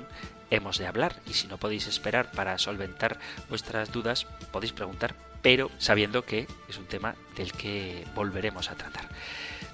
hemos 0.50 0.76
de 0.76 0.88
hablar 0.88 1.14
y 1.24 1.34
si 1.34 1.46
no 1.46 1.56
podéis 1.56 1.86
esperar 1.86 2.32
para 2.32 2.58
solventar 2.58 3.20
vuestras 3.48 3.92
dudas, 3.92 4.26
podéis 4.50 4.72
preguntar, 4.72 5.14
pero 5.40 5.70
sabiendo 5.78 6.24
que 6.24 6.48
es 6.68 6.78
un 6.78 6.86
tema 6.86 7.14
del 7.36 7.52
que 7.52 8.04
volveremos 8.16 8.70
a 8.70 8.74
tratar. 8.74 9.08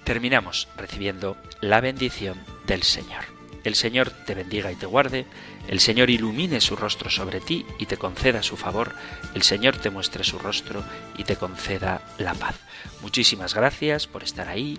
Terminamos 0.05 0.69
recibiendo 0.77 1.39
la 1.63 1.81
bendición 1.81 2.39
del 2.67 2.83
Señor. 2.83 3.25
El 3.65 3.77
Señor 3.77 4.11
te 4.11 4.35
bendiga 4.35 4.73
y 4.73 4.77
te 4.77 4.85
guarde, 4.85 5.25
el 5.69 5.81
Señor 5.81 6.11
ilumine 6.11 6.61
su 6.61 6.77
rostro 6.77 7.09
sobre 7.09 7.41
ti 7.41 7.65
y 7.79 7.87
te 7.87 7.97
conceda 7.97 8.43
su 8.43 8.59
favor, 8.59 8.95
el 9.35 9.43
Señor 9.43 9.79
te 9.79 9.89
muestre 9.89 10.23
su 10.23 10.39
rostro 10.39 10.85
y 11.17 11.25
te 11.25 11.37
conceda 11.37 12.03
la 12.19 12.35
paz. 12.35 12.57
Muchísimas 13.01 13.55
gracias 13.55 14.07
por 14.07 14.23
estar 14.23 14.49
ahí, 14.49 14.79